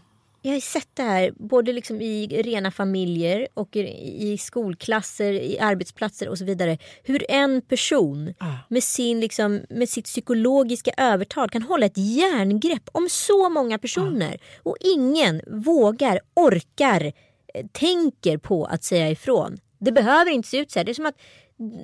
jag 0.45 0.53
har 0.53 0.59
sett 0.59 0.89
det 0.93 1.03
här 1.03 1.33
både 1.35 1.73
liksom 1.73 2.01
i 2.01 2.27
rena 2.27 2.71
familjer 2.71 3.47
och 3.53 3.75
i 3.75 4.37
skolklasser, 4.37 5.33
i 5.33 5.59
arbetsplatser 5.59 6.29
och 6.29 6.37
så 6.37 6.45
vidare. 6.45 6.77
Hur 7.03 7.31
en 7.31 7.61
person 7.61 8.33
ah. 8.39 8.53
med, 8.69 8.83
sin, 8.83 9.19
liksom, 9.19 9.61
med 9.69 9.89
sitt 9.89 10.05
psykologiska 10.05 10.91
övertag 10.97 11.51
kan 11.51 11.61
hålla 11.61 11.85
ett 11.85 11.97
järngrepp 11.97 12.89
om 12.91 13.07
så 13.09 13.49
många 13.49 13.77
personer. 13.77 14.39
Ah. 14.41 14.59
Och 14.69 14.77
ingen 14.79 15.41
vågar, 15.47 16.19
orkar, 16.33 17.13
eh, 17.53 17.65
tänker 17.71 18.37
på 18.37 18.65
att 18.65 18.83
säga 18.83 19.09
ifrån. 19.09 19.57
Det 19.79 19.91
behöver 19.91 20.31
inte 20.31 20.49
se 20.49 20.57
ut 20.57 20.71
så 20.71 20.79
här. 20.79 20.83
Det 20.83 20.91
är 20.91 20.93
som 20.93 21.05
att 21.05 21.21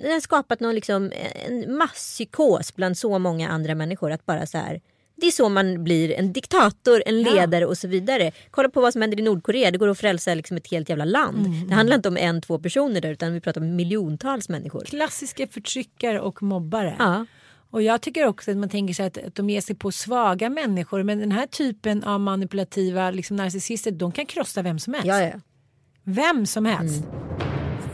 det 0.03 0.11
har 0.11 0.19
skapat 0.19 0.59
någon 0.59 0.75
liksom, 0.75 1.11
en 1.45 1.77
masspsykos 1.77 2.75
bland 2.75 2.97
så 2.97 3.19
många 3.19 3.49
andra 3.49 3.75
människor. 3.75 4.11
Att 4.11 4.25
bara 4.25 4.45
så 4.45 4.57
här 4.57 4.81
det 5.21 5.27
är 5.27 5.31
så 5.31 5.49
man 5.49 5.83
blir 5.83 6.11
en 6.11 6.33
diktator, 6.33 7.03
en 7.05 7.21
ledare 7.21 7.61
ja. 7.61 7.67
och 7.67 7.77
så 7.77 7.87
vidare. 7.87 8.31
Kolla 8.51 8.69
på 8.69 8.81
vad 8.81 8.93
som 8.93 9.01
händer 9.01 9.19
i 9.19 9.23
Nordkorea. 9.23 9.71
Det 9.71 9.77
går 9.77 9.87
att 9.87 9.97
frälsa 9.99 10.33
liksom 10.33 10.57
ett 10.57 10.71
helt 10.71 10.89
jävla 10.89 11.05
land. 11.05 11.45
Mm. 11.45 11.67
Det 11.67 11.73
handlar 11.73 11.95
inte 11.95 12.09
om 12.09 12.17
en, 12.17 12.41
två 12.41 12.59
personer 12.59 13.01
där 13.01 13.11
utan 13.11 13.33
vi 13.33 13.41
pratar 13.41 13.61
om 13.61 13.75
miljontals 13.75 14.49
människor. 14.49 14.83
Klassiska 14.85 15.47
förtryckare 15.47 16.19
och 16.19 16.43
mobbare. 16.43 16.95
Ja. 16.99 17.25
Och 17.71 17.81
jag 17.81 18.01
tycker 18.01 18.27
också 18.27 18.51
att 18.51 18.57
man 18.57 18.69
tänker 18.69 18.93
sig 18.93 19.05
att, 19.05 19.17
att 19.17 19.35
de 19.35 19.49
ger 19.49 19.61
sig 19.61 19.75
på 19.75 19.91
svaga 19.91 20.49
människor. 20.49 21.03
Men 21.03 21.19
den 21.19 21.31
här 21.31 21.47
typen 21.47 22.03
av 22.03 22.19
manipulativa 22.19 23.11
liksom 23.11 23.35
narcissister 23.37 23.91
de 23.91 24.11
kan 24.11 24.25
krossa 24.25 24.61
vem 24.61 24.79
som 24.79 24.93
helst. 24.93 25.07
Ja, 25.07 25.21
ja. 25.21 25.39
Vem 26.03 26.45
som 26.45 26.65
helst. 26.65 27.03
Mm. 27.05 27.50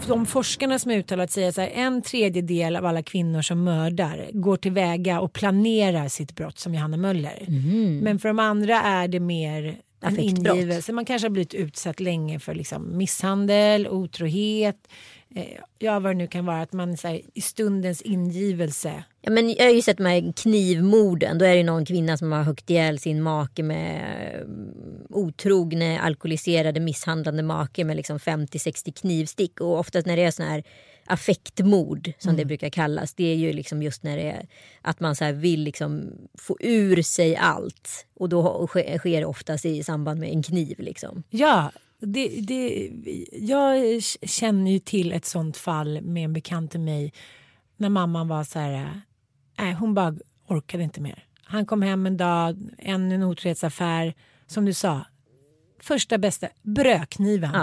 De 0.08 0.26
forskarna 0.26 0.80
som 0.80 0.92
har 0.92 0.98
uttalat 0.98 1.32
sig 1.32 1.48
att 1.48 1.58
en 1.58 2.02
tredjedel 2.02 2.76
av 2.76 2.86
alla 2.86 3.04
kvinnor 3.04 3.42
som 3.42 3.64
mördar 3.64 4.30
går 4.34 4.58
tillväga 4.58 5.20
och 5.20 5.34
planerar 5.34 6.08
sitt 6.08 6.36
brott 6.36 6.60
som 6.60 6.74
Johanna 6.74 6.98
Möller. 6.98 7.44
Mm. 7.48 8.00
Men 8.00 8.20
för 8.20 8.30
de 8.30 8.40
andra 8.40 8.82
är 8.82 9.08
det 9.08 9.20
mer 9.20 9.78
en 10.02 10.20
ingivelse. 10.20 10.92
Man 10.92 11.06
kanske 11.06 11.26
har 11.26 11.30
blivit 11.30 11.54
utsatt 11.54 12.00
länge 12.00 12.40
för 12.40 12.56
liksom 12.56 12.98
misshandel, 12.98 13.88
otrohet. 13.88 14.88
Eh, 15.36 15.44
ja 15.80 16.00
vad 16.00 16.12
det 16.12 16.18
nu 16.18 16.28
kan 16.28 16.46
vara. 16.46 16.62
Att 16.62 16.74
man 16.74 16.98
här, 17.04 17.22
i 17.34 17.42
stundens 17.42 18.02
ingivelse. 18.02 19.04
Ja, 19.28 19.32
men 19.32 19.50
jag 19.50 19.66
har 19.66 19.72
ju 19.72 19.82
sett 19.82 19.98
de 19.98 20.06
här 20.06 20.34
knivmorden. 20.36 21.38
Då 21.38 21.46
är 21.46 21.56
det 21.56 21.64
någon 21.64 21.86
kvinna 21.86 22.18
som 22.18 22.32
har 22.32 22.44
huggit 22.44 22.70
ihjäl 22.70 23.00
sin 23.00 23.22
make 23.22 23.64
med 23.64 24.32
mm, 24.42 25.08
otrogne, 25.10 26.00
alkoholiserade, 26.00 26.80
misshandlande 26.80 27.44
make 27.44 27.86
med 27.86 27.96
liksom 27.96 28.18
50-60 28.18 29.00
knivstick. 29.02 29.62
Och 29.62 29.80
oftast 29.80 30.08
när 30.08 30.18
det 30.18 30.24
är 30.24 30.32
såna 30.32 30.50
här 30.50 30.64
affektmord 31.06 32.12
som 32.20 32.36
det 32.36 32.46
brukar 32.46 32.70
kallas. 32.70 33.14
Det 33.14 33.24
är 33.24 33.36
ju 33.36 33.54
liksom 33.54 33.84
just 33.84 34.04
när 34.04 34.18
det 34.18 34.24
är 34.24 34.48
att 34.82 35.00
man 35.00 35.16
så 35.16 35.32
vill 35.32 35.64
liksom 35.64 36.12
få 36.38 36.58
ur 36.60 37.02
sig 37.02 37.36
allt. 37.36 38.06
Och 38.16 38.30
då 38.30 38.68
sker 38.68 38.98
sker 38.98 39.20
det 39.20 39.26
oftast 39.26 39.66
i 39.66 39.84
samband 39.84 40.20
med 40.20 40.30
en 40.30 40.44
kniv 40.44 40.80
liksom. 40.80 41.24
Ja, 41.30 41.72
det, 42.00 42.28
det, 42.28 42.92
jag 43.32 44.02
känner 44.22 44.72
ju 44.72 44.80
till 44.80 45.12
ett 45.12 45.26
sånt 45.26 45.58
fall 45.58 46.02
med 46.02 46.24
en 46.24 46.34
bekant 46.34 46.72
till 46.72 46.80
mig. 46.80 47.14
När 47.78 47.90
mamman 47.90 48.28
var 48.28 48.44
så 48.44 48.60
här, 48.60 49.02
nej 49.58 49.74
hon 49.74 49.94
bara 49.94 50.16
orkade 50.48 50.84
inte 50.84 51.02
mer. 51.02 51.24
Han 51.44 51.66
kom 51.66 51.82
hem 51.82 52.06
en 52.06 52.18
dag, 52.18 52.70
en, 52.78 53.12
en 53.12 53.24
otrohetsaffär, 53.24 54.14
som 54.48 54.66
du 54.66 54.74
sa. 54.74 55.06
Första 55.80 56.18
bästa, 56.18 56.48
brödkniven. 56.62 57.56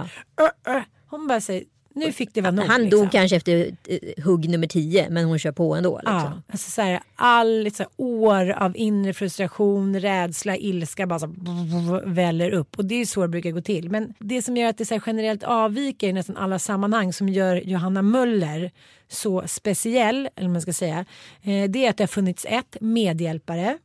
Ö. 0.67 0.83
Hon 1.07 1.27
bara 1.27 1.41
säger, 1.41 1.65
nu 1.95 2.13
fick 2.13 2.35
det 2.35 2.41
vara 2.41 2.53
nog. 2.53 2.65
Han 2.65 2.83
liksom. 2.83 3.01
dog 3.01 3.13
kanske 3.13 3.37
efter 3.37 3.77
eh, 3.89 4.25
hugg 4.25 4.49
nummer 4.49 4.67
10 4.67 5.11
men 5.11 5.25
hon 5.25 5.39
kör 5.39 5.53
på 5.53 5.75
ändå. 5.75 5.99
Liksom. 5.99 6.15
Ja, 6.15 6.33
alltså 6.49 6.71
så 6.71 6.83
här, 6.83 7.01
all 7.15 7.63
liksom, 7.63 7.87
år 7.97 8.51
av 8.51 8.77
inre 8.77 9.13
frustration, 9.13 10.01
rädsla, 10.01 10.57
ilska 10.57 11.07
bara 11.07 11.19
så 11.19 11.27
här, 11.27 12.07
väller 12.07 12.51
upp. 12.51 12.79
Och 12.79 12.85
det 12.85 12.95
är 12.95 13.07
så 13.07 13.23
det 13.23 13.29
brukar 13.29 13.51
gå 13.51 13.61
till. 13.61 13.91
Men 13.91 14.15
det 14.19 14.43
som 14.43 14.57
gör 14.57 14.69
att 14.69 14.79
det 14.79 14.85
så 14.85 14.95
här, 14.95 15.03
generellt 15.07 15.43
avviker 15.43 16.09
i 16.09 16.13
nästan 16.13 16.37
alla 16.37 16.59
sammanhang 16.59 17.13
som 17.13 17.29
gör 17.29 17.57
Johanna 17.57 18.03
Möller 18.03 18.71
så 19.09 19.43
speciell, 19.47 20.29
eller 20.37 20.49
man 20.49 20.63
ska 20.63 20.73
säga, 20.73 21.05
eh, 21.43 21.71
det 21.71 21.87
är 21.87 21.91
att 21.91 21.97
det 21.97 22.03
har 22.03 22.09
funnits 22.09 22.47
ett, 22.49 22.77
medhjälpare. 22.81 23.79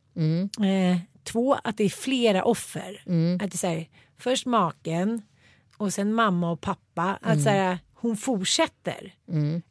Eh, 0.59 0.97
två, 1.23 1.57
att 1.63 1.77
det 1.77 1.83
är 1.83 1.89
flera 1.89 2.43
offer. 2.43 3.01
Att 3.41 3.51
det 3.51 3.55
är 3.55 3.57
så 3.57 3.67
här, 3.67 3.87
först 4.17 4.45
maken 4.45 5.21
och 5.77 5.93
sen 5.93 6.13
mamma 6.13 6.51
och 6.51 6.61
pappa. 6.61 7.19
Att 7.21 7.43
så 7.43 7.49
här, 7.49 7.77
hon 8.01 8.17
fortsätter. 8.17 9.13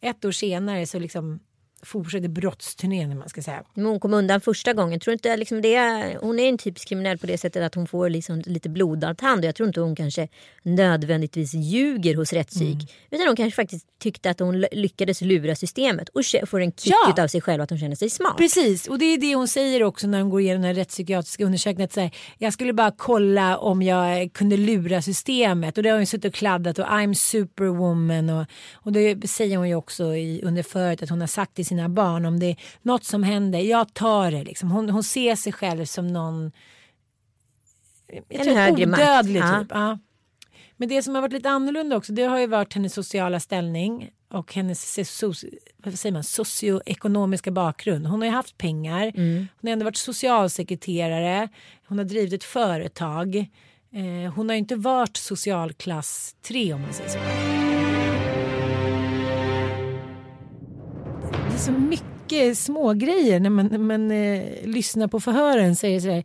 Ett 0.00 0.24
år 0.24 0.30
senare 0.30 0.86
så 0.86 0.98
liksom 0.98 1.40
fortsätter 1.82 2.28
brottsturnén, 2.28 3.18
man 3.18 3.28
ska 3.28 3.42
säga. 3.42 3.62
Men 3.74 3.86
hon 3.86 4.00
kom 4.00 4.14
undan 4.14 4.40
första 4.40 4.72
gången. 4.72 5.00
Tror 5.00 5.12
inte 5.12 5.36
liksom 5.36 5.62
det 5.62 5.74
är, 5.74 6.18
hon 6.20 6.38
är 6.38 6.48
en 6.48 6.58
typisk 6.58 6.88
kriminell 6.88 7.18
på 7.18 7.26
det 7.26 7.38
sättet 7.38 7.62
att 7.62 7.74
hon 7.74 7.86
får 7.86 8.10
liksom 8.10 8.42
lite 8.46 8.68
blodad 8.68 9.18
tand. 9.18 9.44
Jag 9.44 9.54
tror 9.54 9.66
inte 9.66 9.80
hon 9.80 9.96
kanske 9.96 10.28
nödvändigtvis 10.62 11.54
ljuger 11.54 12.14
hos 12.14 12.32
rättspsyk. 12.32 12.74
Mm. 12.74 12.86
Utan 13.10 13.26
hon 13.26 13.36
kanske 13.36 13.56
faktiskt 13.56 13.86
tyckte 13.98 14.30
att 14.30 14.40
hon 14.40 14.60
lyckades 14.60 15.20
lura 15.20 15.54
systemet 15.54 16.08
och 16.08 16.22
får 16.48 16.60
en 16.60 16.72
kick 16.72 16.94
Ja. 17.16 17.22
av 17.22 17.28
sig 17.28 17.40
själv 17.40 17.62
att 17.62 17.70
hon 17.70 17.78
känner 17.78 17.96
sig 17.96 18.10
smart. 18.10 18.36
Precis, 18.36 18.86
och 18.86 18.98
det 18.98 19.04
är 19.04 19.18
det 19.18 19.34
hon 19.34 19.48
säger 19.48 19.82
också 19.82 20.06
när 20.06 20.20
hon 20.20 20.30
går 20.30 20.40
igenom 20.40 20.62
den 20.62 20.74
rättspsykiatriska 20.74 21.44
undersökningen. 21.44 21.84
Att 21.84 21.96
här, 21.96 22.10
jag 22.38 22.52
skulle 22.52 22.72
bara 22.72 22.90
kolla 22.96 23.56
om 23.58 23.82
jag 23.82 24.32
kunde 24.32 24.56
lura 24.56 25.02
systemet. 25.02 25.76
Och 25.76 25.82
det 25.82 25.88
har 25.90 25.96
hon 25.96 26.06
suttit 26.06 26.24
och 26.24 26.34
kladdat 26.34 26.78
och 26.78 26.84
I'm 26.86 27.14
superwoman. 27.14 28.30
Och, 28.30 28.46
och 28.74 28.92
det 28.92 29.28
säger 29.30 29.56
hon 29.56 29.68
ju 29.68 29.74
också 29.74 30.14
i, 30.16 30.40
under 30.44 30.62
förut 30.62 31.02
att 31.02 31.10
hon 31.10 31.20
har 31.20 31.26
sagt 31.28 31.54
till 31.54 31.66
sina 31.68 31.88
barn 31.88 32.24
om 32.24 32.40
det 32.40 32.46
är 32.46 32.56
något 32.82 33.04
som 33.04 33.22
händer, 33.22 33.58
jag 33.58 33.94
tar 33.94 34.30
det. 34.30 34.44
Liksom. 34.44 34.70
Hon, 34.70 34.90
hon 34.90 35.02
ser 35.04 35.36
sig 35.36 35.52
själv 35.52 35.84
som 35.84 36.06
någon 36.08 36.52
jag 38.28 38.46
En 38.48 38.56
högre 38.56 38.86
makt. 38.86 39.02
odödlig 39.02 39.40
Ja. 39.40 39.58
typ. 39.60 39.68
Ja. 39.70 39.98
Men 40.76 40.88
det 40.88 41.02
som 41.02 41.14
har 41.14 41.22
varit 41.22 41.32
lite 41.32 41.50
annorlunda 41.50 41.96
också 41.96 42.12
det 42.12 42.22
har 42.22 42.38
ju 42.38 42.46
varit 42.46 42.74
hennes 42.74 42.94
sociala 42.94 43.40
ställning 43.40 44.10
och 44.30 44.54
hennes 44.54 44.98
vad 45.76 45.94
säger 45.98 46.12
man, 46.12 46.24
socioekonomiska 46.24 47.50
bakgrund. 47.50 48.06
Hon 48.06 48.20
har 48.20 48.26
ju 48.26 48.32
haft 48.32 48.58
pengar, 48.58 49.12
hon 49.16 49.48
har 49.62 49.70
ändå 49.70 49.84
varit 49.84 49.96
socialsekreterare, 49.96 51.48
hon 51.88 51.98
har 51.98 52.04
drivit 52.04 52.32
ett 52.32 52.44
företag. 52.44 53.36
Eh, 53.92 54.32
hon 54.34 54.48
har 54.48 54.54
ju 54.54 54.58
inte 54.58 54.76
varit 54.76 55.16
socialklass 55.16 56.36
3 56.42 56.72
om 56.72 56.82
man 56.82 56.92
säger 56.92 57.10
så. 57.10 57.37
Så 61.58 61.72
mycket 61.72 62.58
smågrejer 62.58 63.40
när 63.40 63.50
man, 63.50 63.66
när 63.66 63.78
man 63.78 64.10
eh, 64.10 64.66
lyssnar 64.66 65.08
på 65.08 65.20
förhören. 65.20 65.76
Säger 65.76 66.00
så 66.00 66.10
här, 66.10 66.24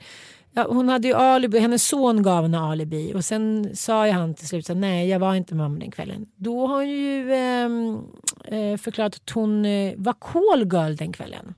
ja, 0.52 0.68
hon 0.70 0.90
hade 0.90 1.08
ju 1.08 1.14
alibi, 1.14 1.60
hennes 1.60 1.88
son 1.88 2.24
gav 2.24 2.44
henne 2.44 2.60
alibi 2.60 3.14
och 3.16 3.26
sen 3.26 3.76
sa 3.76 4.08
ju 4.08 4.14
han 4.14 4.34
till 4.34 4.48
slut 4.48 4.66
så 4.66 4.74
nej 4.74 5.10
jag 5.10 5.20
var 5.20 5.36
inte 5.36 5.56
med 5.56 5.64
mamma 5.64 5.80
den 5.80 5.92
kvällen. 5.92 6.26
Då 6.36 6.68
har 6.68 6.76
hon 6.76 6.90
ju 6.90 7.34
ehm, 7.34 8.02
eh, 8.46 8.78
förklarat 8.78 9.16
att 9.16 9.30
hon 9.30 9.66
eh, 9.66 9.94
var 9.98 10.14
call 10.14 10.74
girl 10.74 10.96
den 10.96 11.14
kvällen. 11.14 11.54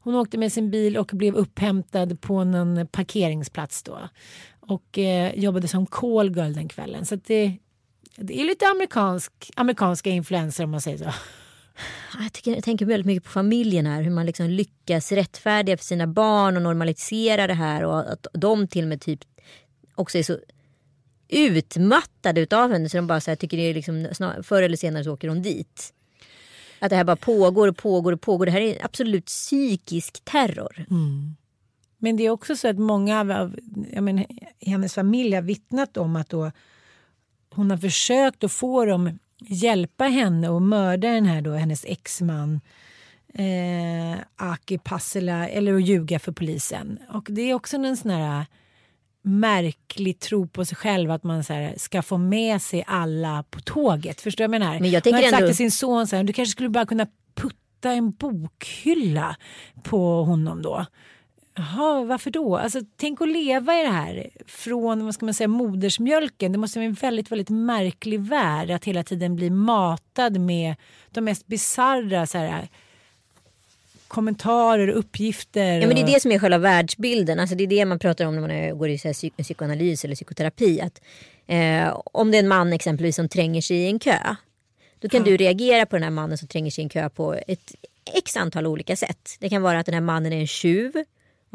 Hon 0.00 0.14
åkte 0.14 0.38
med 0.38 0.52
sin 0.52 0.70
bil 0.70 0.96
och 0.96 1.10
blev 1.12 1.34
upphämtad 1.34 2.20
på 2.20 2.44
någon 2.44 2.86
parkeringsplats 2.86 3.82
då. 3.82 3.98
Och 4.60 4.98
eh, 4.98 5.34
jobbade 5.34 5.68
som 5.68 5.86
call 5.86 6.36
girl 6.36 6.52
den 6.52 6.68
kvällen. 6.68 7.06
Så 7.06 7.14
att 7.14 7.24
det, 7.24 7.56
det 8.16 8.40
är 8.40 8.44
lite 8.44 8.66
amerikansk, 8.66 9.32
amerikanska 9.56 10.10
influenser 10.10 10.64
om 10.64 10.70
man 10.70 10.80
säger 10.80 10.98
så. 10.98 11.10
Ah, 12.18 12.22
jag, 12.22 12.32
tycker, 12.32 12.54
jag 12.54 12.64
tänker 12.64 12.86
väldigt 12.86 13.06
mycket 13.06 13.24
på 13.24 13.30
familjen 13.30 13.86
här. 13.86 14.02
Hur 14.02 14.10
man 14.10 14.26
liksom 14.26 14.50
lyckas 14.50 15.12
rättfärdiga 15.12 15.76
för 15.76 15.84
sina 15.84 16.06
barn 16.06 16.56
och 16.56 16.62
normalisera 16.62 17.46
det 17.46 17.54
här. 17.54 17.84
Och 17.84 18.12
att 18.12 18.26
de 18.32 18.68
till 18.68 18.84
och 18.84 18.88
med 18.88 19.00
typ 19.00 19.20
också 19.94 20.18
är 20.18 20.22
så 20.22 20.38
utmattade 21.28 22.40
utav 22.40 22.72
henne 22.72 22.88
så 22.88 22.96
de 22.96 23.06
bara 23.06 23.20
så 23.20 23.30
här, 23.30 23.36
tycker 23.36 23.56
det 23.56 23.62
är 23.62 23.74
liksom, 23.74 24.08
snar, 24.12 24.42
förr 24.42 24.62
eller 24.62 24.76
senare 24.76 25.04
så 25.04 25.12
åker 25.12 25.28
de 25.28 25.42
dit. 25.42 25.92
Att 26.78 26.90
det 26.90 26.96
här 26.96 27.04
bara 27.04 27.16
pågår 27.16 27.68
och 27.68 27.76
pågår 27.76 28.12
och 28.12 28.20
pågår. 28.20 28.46
Det 28.46 28.52
här 28.52 28.60
är 28.60 28.84
absolut 28.84 29.26
psykisk 29.26 30.24
terror. 30.24 30.86
Mm. 30.90 31.36
Men 31.98 32.16
det 32.16 32.26
är 32.26 32.30
också 32.30 32.56
så 32.56 32.68
att 32.68 32.78
många 32.78 33.20
av- 33.20 33.56
jag 33.92 34.04
menar, 34.04 34.26
i 34.58 34.70
hennes 34.70 34.94
familj 34.94 35.34
har 35.34 35.42
vittnat 35.42 35.96
om 35.96 36.16
att 36.16 36.28
då 36.28 36.52
hon 37.50 37.70
har 37.70 37.78
försökt 37.78 38.44
att 38.44 38.52
få 38.52 38.84
dem 38.84 39.18
hjälpa 39.46 40.04
henne 40.04 40.48
och 40.48 40.62
mörda 40.62 41.08
den 41.08 41.26
här 41.26 41.40
då, 41.40 41.52
hennes 41.52 41.84
exman 41.84 42.60
eh, 43.34 44.20
Aki 44.36 44.78
Passela 44.78 45.48
eller 45.48 45.74
att 45.74 45.82
ljuga 45.82 46.18
för 46.18 46.32
polisen. 46.32 46.98
Och 47.08 47.26
det 47.28 47.42
är 47.42 47.54
också 47.54 47.76
en 47.76 47.96
sån 47.96 48.10
här 48.10 48.46
märklig 49.22 50.18
tro 50.18 50.46
på 50.46 50.64
sig 50.64 50.76
själv 50.76 51.10
att 51.10 51.24
man 51.24 51.44
så 51.44 51.52
här, 51.52 51.74
ska 51.76 52.02
få 52.02 52.18
med 52.18 52.62
sig 52.62 52.84
alla 52.86 53.44
på 53.50 53.60
tåget. 53.60 54.20
Förstår 54.20 54.44
du 54.44 54.48
vad 54.48 54.54
jag 54.54 54.60
menar? 54.60 54.80
Men 54.80 54.90
jag 54.90 55.02
tänker 55.02 55.22
har 55.22 55.30
sagt 55.30 55.34
ändå- 55.34 55.46
till 55.46 55.56
sin 55.56 55.70
son 55.70 56.06
så 56.06 56.16
här, 56.16 56.24
du 56.24 56.32
kanske 56.32 56.52
skulle 56.52 56.68
bara 56.68 56.86
kunna 56.86 57.06
putta 57.34 57.92
en 57.92 58.10
bokhylla 58.10 59.36
på 59.82 60.24
honom 60.24 60.62
då. 60.62 60.86
Jaha, 61.54 62.04
varför 62.04 62.30
då? 62.30 62.56
Alltså, 62.56 62.80
tänk 62.96 63.20
att 63.20 63.28
leva 63.28 63.80
i 63.80 63.82
det 63.82 63.90
här 63.90 64.30
från 64.46 65.04
vad 65.04 65.14
ska 65.14 65.24
man 65.24 65.34
säga, 65.34 65.48
modersmjölken. 65.48 66.52
Det 66.52 66.58
måste 66.58 66.78
vara 66.78 66.86
en 66.86 66.92
väldigt, 66.92 67.32
väldigt 67.32 67.48
märklig 67.48 68.20
värld 68.20 68.70
att 68.70 68.84
hela 68.84 69.04
tiden 69.04 69.36
bli 69.36 69.50
matad 69.50 70.40
med 70.40 70.74
de 71.10 71.20
mest 71.24 71.46
bisarra 71.46 72.26
så 72.26 72.38
här, 72.38 72.68
kommentarer 74.08 74.88
och 74.88 74.98
uppgifter. 74.98 75.80
Ja, 75.80 75.86
men 75.86 75.96
det 75.96 76.02
är 76.02 76.14
det 76.14 76.20
som 76.20 76.32
är 76.32 76.38
själva 76.38 76.58
världsbilden. 76.58 77.40
Alltså 77.40 77.56
det 77.56 77.64
är 77.64 77.68
det 77.68 77.84
man 77.84 77.98
pratar 77.98 78.24
om 78.24 78.34
när 78.34 78.48
man 78.68 78.78
går 78.78 78.88
i 78.88 78.98
så 78.98 79.08
psyk- 79.08 79.42
psykoanalys 79.42 80.04
eller 80.04 80.14
psykoterapi. 80.14 80.80
Att, 80.80 81.00
eh, 81.46 81.98
om 82.04 82.30
det 82.30 82.36
är 82.38 82.42
en 82.42 82.48
man 82.48 82.72
exempelvis 82.72 83.16
som 83.16 83.28
tränger 83.28 83.60
sig 83.60 83.76
i 83.76 83.86
en 83.86 83.98
kö. 83.98 84.18
Då 84.98 85.08
kan 85.08 85.22
du 85.22 85.36
reagera 85.36 85.86
på 85.86 85.96
den 85.96 86.02
här 86.02 86.10
mannen 86.10 86.38
som 86.38 86.48
tränger 86.48 86.70
sig 86.70 86.82
i 86.82 86.84
en 86.84 86.88
kö 86.88 87.08
på 87.08 87.34
ett 87.46 87.74
x 88.14 88.36
antal 88.36 88.66
olika 88.66 88.96
sätt. 88.96 89.36
Det 89.40 89.48
kan 89.48 89.62
vara 89.62 89.78
att 89.78 89.86
den 89.86 89.94
här 89.94 90.00
mannen 90.00 90.32
är 90.32 90.40
en 90.40 90.46
tjuv 90.46 90.92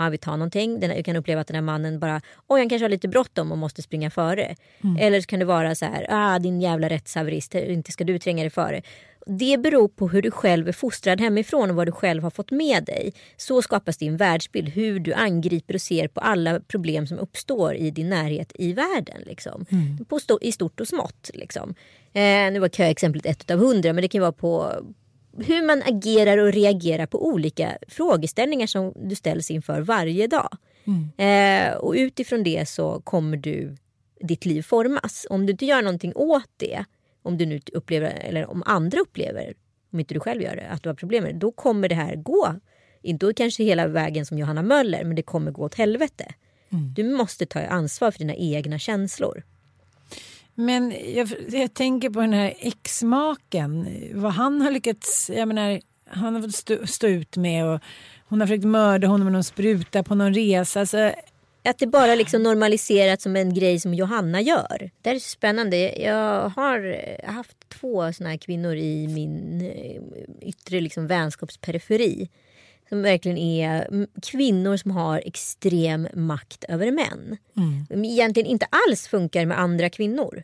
han 0.03 0.11
vill 0.11 0.19
ta 0.19 0.31
någonting. 0.31 0.79
Den- 0.79 0.97
Du 0.97 1.03
kan 1.03 1.15
uppleva 1.15 1.41
att 1.41 1.47
den 1.47 1.55
här 1.55 1.61
mannen 1.61 1.99
bara, 1.99 2.21
oj 2.47 2.59
han 2.59 2.69
kanske 2.69 2.83
har 2.83 2.89
lite 2.89 3.07
bråttom 3.07 3.51
och 3.51 3.57
måste 3.57 3.81
springa 3.81 4.09
före. 4.09 4.55
Eller 4.99 5.21
så 5.21 5.27
kan 5.27 5.39
det 5.39 5.45
vara 5.45 5.75
så 5.75 5.85
här, 5.85 6.05
ah 6.09 6.39
din 6.39 6.61
jävla 6.61 6.89
rättshaverist, 6.89 7.55
inte 7.55 7.91
ska 7.91 8.03
du 8.03 8.19
tränga 8.19 8.43
dig 8.43 8.49
före. 8.49 8.81
Det 9.29 9.57
beror 9.57 9.87
på 9.87 10.07
hur 10.07 10.21
du 10.21 10.31
själv 10.31 10.67
är 10.67 10.71
fostrad 10.71 11.21
hemifrån 11.21 11.69
och 11.69 11.75
vad 11.75 11.87
du 11.87 11.91
själv 11.91 12.23
har 12.23 12.29
fått 12.29 12.51
med 12.51 12.83
dig. 12.85 13.13
Så 13.37 13.61
skapas 13.61 13.97
din 13.97 14.17
världsbild, 14.17 14.69
hur 14.69 14.99
du 14.99 15.13
angriper 15.13 15.73
och 15.73 15.81
ser 15.81 16.07
på 16.07 16.19
alla 16.19 16.59
problem 16.59 17.07
som 17.07 17.19
uppstår 17.19 17.75
i 17.75 17.91
din 17.91 18.09
närhet 18.09 18.51
i 18.55 18.73
världen. 18.73 19.21
Liksom. 19.25 19.65
På 20.09 20.17
sto- 20.19 20.37
I 20.41 20.51
stort 20.51 20.79
och 20.79 20.87
smått. 20.87 21.29
Liksom. 21.33 21.75
Eh, 22.13 22.51
nu 22.51 22.59
var 22.59 22.69
köexemplet 22.69 23.25
ett 23.25 23.51
av 23.51 23.59
hundra 23.59 23.93
men 23.93 24.01
det 24.01 24.07
kan 24.07 24.21
vara 24.21 24.31
på 24.31 24.73
hur 25.45 25.65
man 25.65 25.81
agerar 25.85 26.37
och 26.37 26.53
reagerar 26.53 27.05
på 27.05 27.27
olika 27.27 27.77
frågeställningar 27.87 28.67
som 28.67 28.93
du 28.95 29.15
ställs 29.15 29.51
inför 29.51 29.81
varje 29.81 30.27
dag. 30.27 30.57
Eh, 31.17 31.73
och 31.77 31.93
utifrån 31.97 32.43
det 32.43 32.69
så 32.69 33.01
kommer 33.01 33.37
du, 33.37 33.75
ditt 34.21 34.45
liv 34.45 34.61
formas. 34.61 35.27
Om 35.29 35.45
du 35.45 35.51
inte 35.51 35.65
gör 35.65 35.81
någonting 35.81 36.15
åt 36.15 36.49
det 36.57 36.85
om 37.27 37.37
du 37.37 37.45
nu 37.45 37.61
upplever, 37.73 38.09
eller 38.09 38.49
om 38.49 38.63
andra 38.65 38.99
upplever, 38.99 39.53
om 39.91 39.99
inte 39.99 40.13
du 40.13 40.19
själv 40.19 40.41
gör 40.41 40.55
det, 40.55 40.67
att 40.67 40.83
du 40.83 40.89
har 40.89 40.93
problem 40.93 41.23
med 41.23 41.35
det, 41.35 41.39
då 41.39 41.51
kommer 41.51 41.89
det 41.89 41.95
här 41.95 42.15
gå. 42.15 42.55
Inte 43.01 43.33
kanske 43.35 43.63
hela 43.63 43.87
vägen 43.87 44.25
som 44.25 44.37
Johanna 44.37 44.61
Möller, 44.61 45.03
men 45.03 45.15
det 45.15 45.21
kommer 45.21 45.51
gå 45.51 45.63
åt 45.63 45.75
helvete. 45.75 46.33
Mm. 46.69 46.93
Du 46.93 47.03
måste 47.03 47.45
ta 47.45 47.61
ansvar 47.61 48.11
för 48.11 48.19
dina 48.19 48.35
egna 48.35 48.79
känslor. 48.79 49.43
Men 50.59 50.93
jag, 51.15 51.31
jag 51.49 51.73
tänker 51.73 52.09
på 52.09 52.21
den 52.21 52.33
här 52.33 52.53
exmaken. 52.59 53.87
Vad 54.13 54.31
han 54.31 54.61
har 54.61 54.71
lyckats... 54.71 55.31
Jag 55.35 55.47
menar, 55.47 55.81
han 56.09 56.35
har 56.35 56.41
fått 56.41 56.55
stå, 56.55 56.87
stå 56.87 57.07
ut 57.07 57.37
med 57.37 57.65
och 57.65 57.79
hon 58.29 58.39
har 58.39 58.47
försökt 58.47 58.65
mörda 58.65 59.07
honom 59.07 59.25
med 59.25 59.33
någon 59.33 59.43
spruta 59.43 60.03
på 60.03 60.15
någon 60.15 60.33
resa. 60.33 60.85
Så 60.85 61.11
att 61.63 61.77
det 61.79 61.87
bara 61.87 62.15
liksom 62.15 62.43
normaliserats 62.43 63.23
som 63.23 63.35
en 63.35 63.53
grej 63.53 63.79
som 63.79 63.93
Johanna 63.93 64.41
gör. 64.41 64.91
Det 65.01 65.09
är 65.09 65.19
spännande. 65.19 65.77
Jag 66.01 66.49
har 66.49 66.85
eh, 67.19 67.33
haft 67.33 67.69
två 67.69 68.13
såna 68.13 68.29
här 68.29 68.37
kvinnor 68.37 68.75
i 68.75 69.07
min 69.07 69.61
eh, 69.61 70.47
yttre 70.49 70.81
liksom 70.81 71.07
vänskapsperiferi. 71.07 72.29
Som 72.89 73.01
verkligen 73.01 73.37
är 73.37 74.07
kvinnor 74.21 74.77
som 74.77 74.91
har 74.91 75.21
extrem 75.25 76.07
makt 76.13 76.63
över 76.63 76.91
män. 76.91 77.37
Mm. 77.57 78.05
Egentligen 78.05 78.49
inte 78.49 78.67
alls 78.87 79.07
funkar 79.07 79.45
med 79.45 79.59
andra 79.59 79.89
kvinnor. 79.89 80.43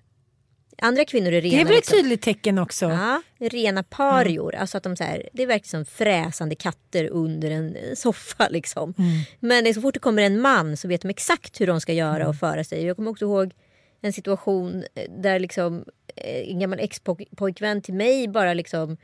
Andra 0.77 1.05
kvinnor 1.05 1.33
är 1.33 1.41
rena. 1.41 1.55
Det 1.55 1.61
är 1.61 1.65
väl 1.65 1.73
ett 1.73 1.77
liksom, 1.77 1.97
tydligt 1.97 2.21
tecken 2.21 2.57
också? 2.57 2.85
Ja, 2.85 3.21
rena 3.39 3.83
parior. 3.83 4.53
Mm. 4.53 4.61
Alltså 4.61 4.77
att 4.77 4.83
de 4.83 4.95
så 4.95 5.03
här, 5.03 5.29
det 5.33 5.43
är 5.43 5.47
verkligen 5.47 5.85
som 5.85 5.95
fräsande 5.95 6.55
katter 6.55 7.07
under 7.07 7.51
en 7.51 7.77
soffa. 7.95 8.47
Liksom. 8.49 8.93
Mm. 8.97 9.11
Men 9.39 9.73
så 9.73 9.81
fort 9.81 9.93
det 9.93 9.99
kommer 9.99 10.23
en 10.23 10.41
man 10.41 10.77
så 10.77 10.87
vet 10.87 11.01
de 11.01 11.09
exakt 11.09 11.61
hur 11.61 11.67
de 11.67 11.81
ska 11.81 11.93
göra 11.93 12.15
mm. 12.15 12.27
och 12.27 12.35
föra 12.35 12.63
sig. 12.63 12.85
Jag 12.85 12.95
kommer 12.95 13.11
också 13.11 13.25
ihåg 13.25 13.53
en 14.01 14.13
situation 14.13 14.83
där 15.09 15.39
liksom, 15.39 15.85
eh, 16.15 16.51
en 16.51 16.59
gammal 16.59 16.79
ex-pojkvän 16.79 17.81
till 17.81 17.93
mig 17.93 18.27
bara 18.27 18.53
liksom 18.53 18.97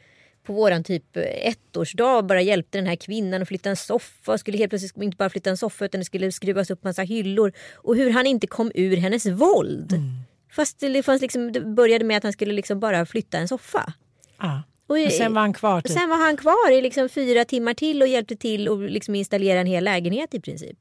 på 0.50 0.54
våran 0.54 0.84
typ 0.84 1.18
ettårsdag 1.18 2.22
bara 2.22 2.42
hjälpte 2.42 2.78
den 2.78 2.88
här 2.88 2.96
kvinnan 2.96 3.42
att 3.42 3.48
flytta 3.48 3.70
en 3.70 3.76
soffa. 3.76 4.38
Skulle 4.38 4.58
helt 4.58 4.70
plötsligt 4.70 4.98
inte 4.98 5.18
bara 5.18 5.30
flytta 5.30 5.50
en 5.50 5.58
soffa 5.58 5.86
utan 5.86 6.02
det 6.02 6.06
skulle 6.06 6.32
skruvas 6.32 6.72
upp 6.72 6.84
massa 6.84 7.02
hyllor. 7.02 7.52
Och 7.76 7.96
hur 7.96 8.10
han 8.10 8.28
inte 8.28 8.48
kom 8.48 8.72
ur 8.76 8.98
hennes 8.98 9.26
våld. 9.26 9.94
Mm. 9.94 10.10
Fast 10.52 10.80
det, 10.80 11.04
fanns 11.04 11.22
liksom, 11.22 11.52
det 11.52 11.62
började 11.62 12.06
med 12.06 12.18
att 12.18 12.24
han 12.24 12.34
skulle 12.34 12.54
liksom 12.54 12.80
bara 12.80 13.06
flytta 13.06 13.38
en 13.38 13.48
soffa. 13.48 13.94
Ah. 14.38 14.58
Och, 14.88 14.98
och 15.06 15.12
sen 15.12 15.34
var 15.34 15.42
han 15.42 15.54
kvar? 15.54 15.82
Typ. 15.82 15.92
Sen 15.92 16.10
var 16.10 16.18
han 16.18 16.38
kvar 16.38 16.72
i 16.72 16.82
liksom 16.82 17.10
fyra 17.10 17.46
timmar 17.46 17.74
till 17.74 18.02
och 18.02 18.08
hjälpte 18.08 18.36
till 18.36 18.68
att 18.70 18.92
liksom 18.92 19.16
installera 19.16 19.60
en 19.60 19.68
hel 19.68 19.84
lägenhet 19.84 20.34
i 20.34 20.40
princip. 20.40 20.78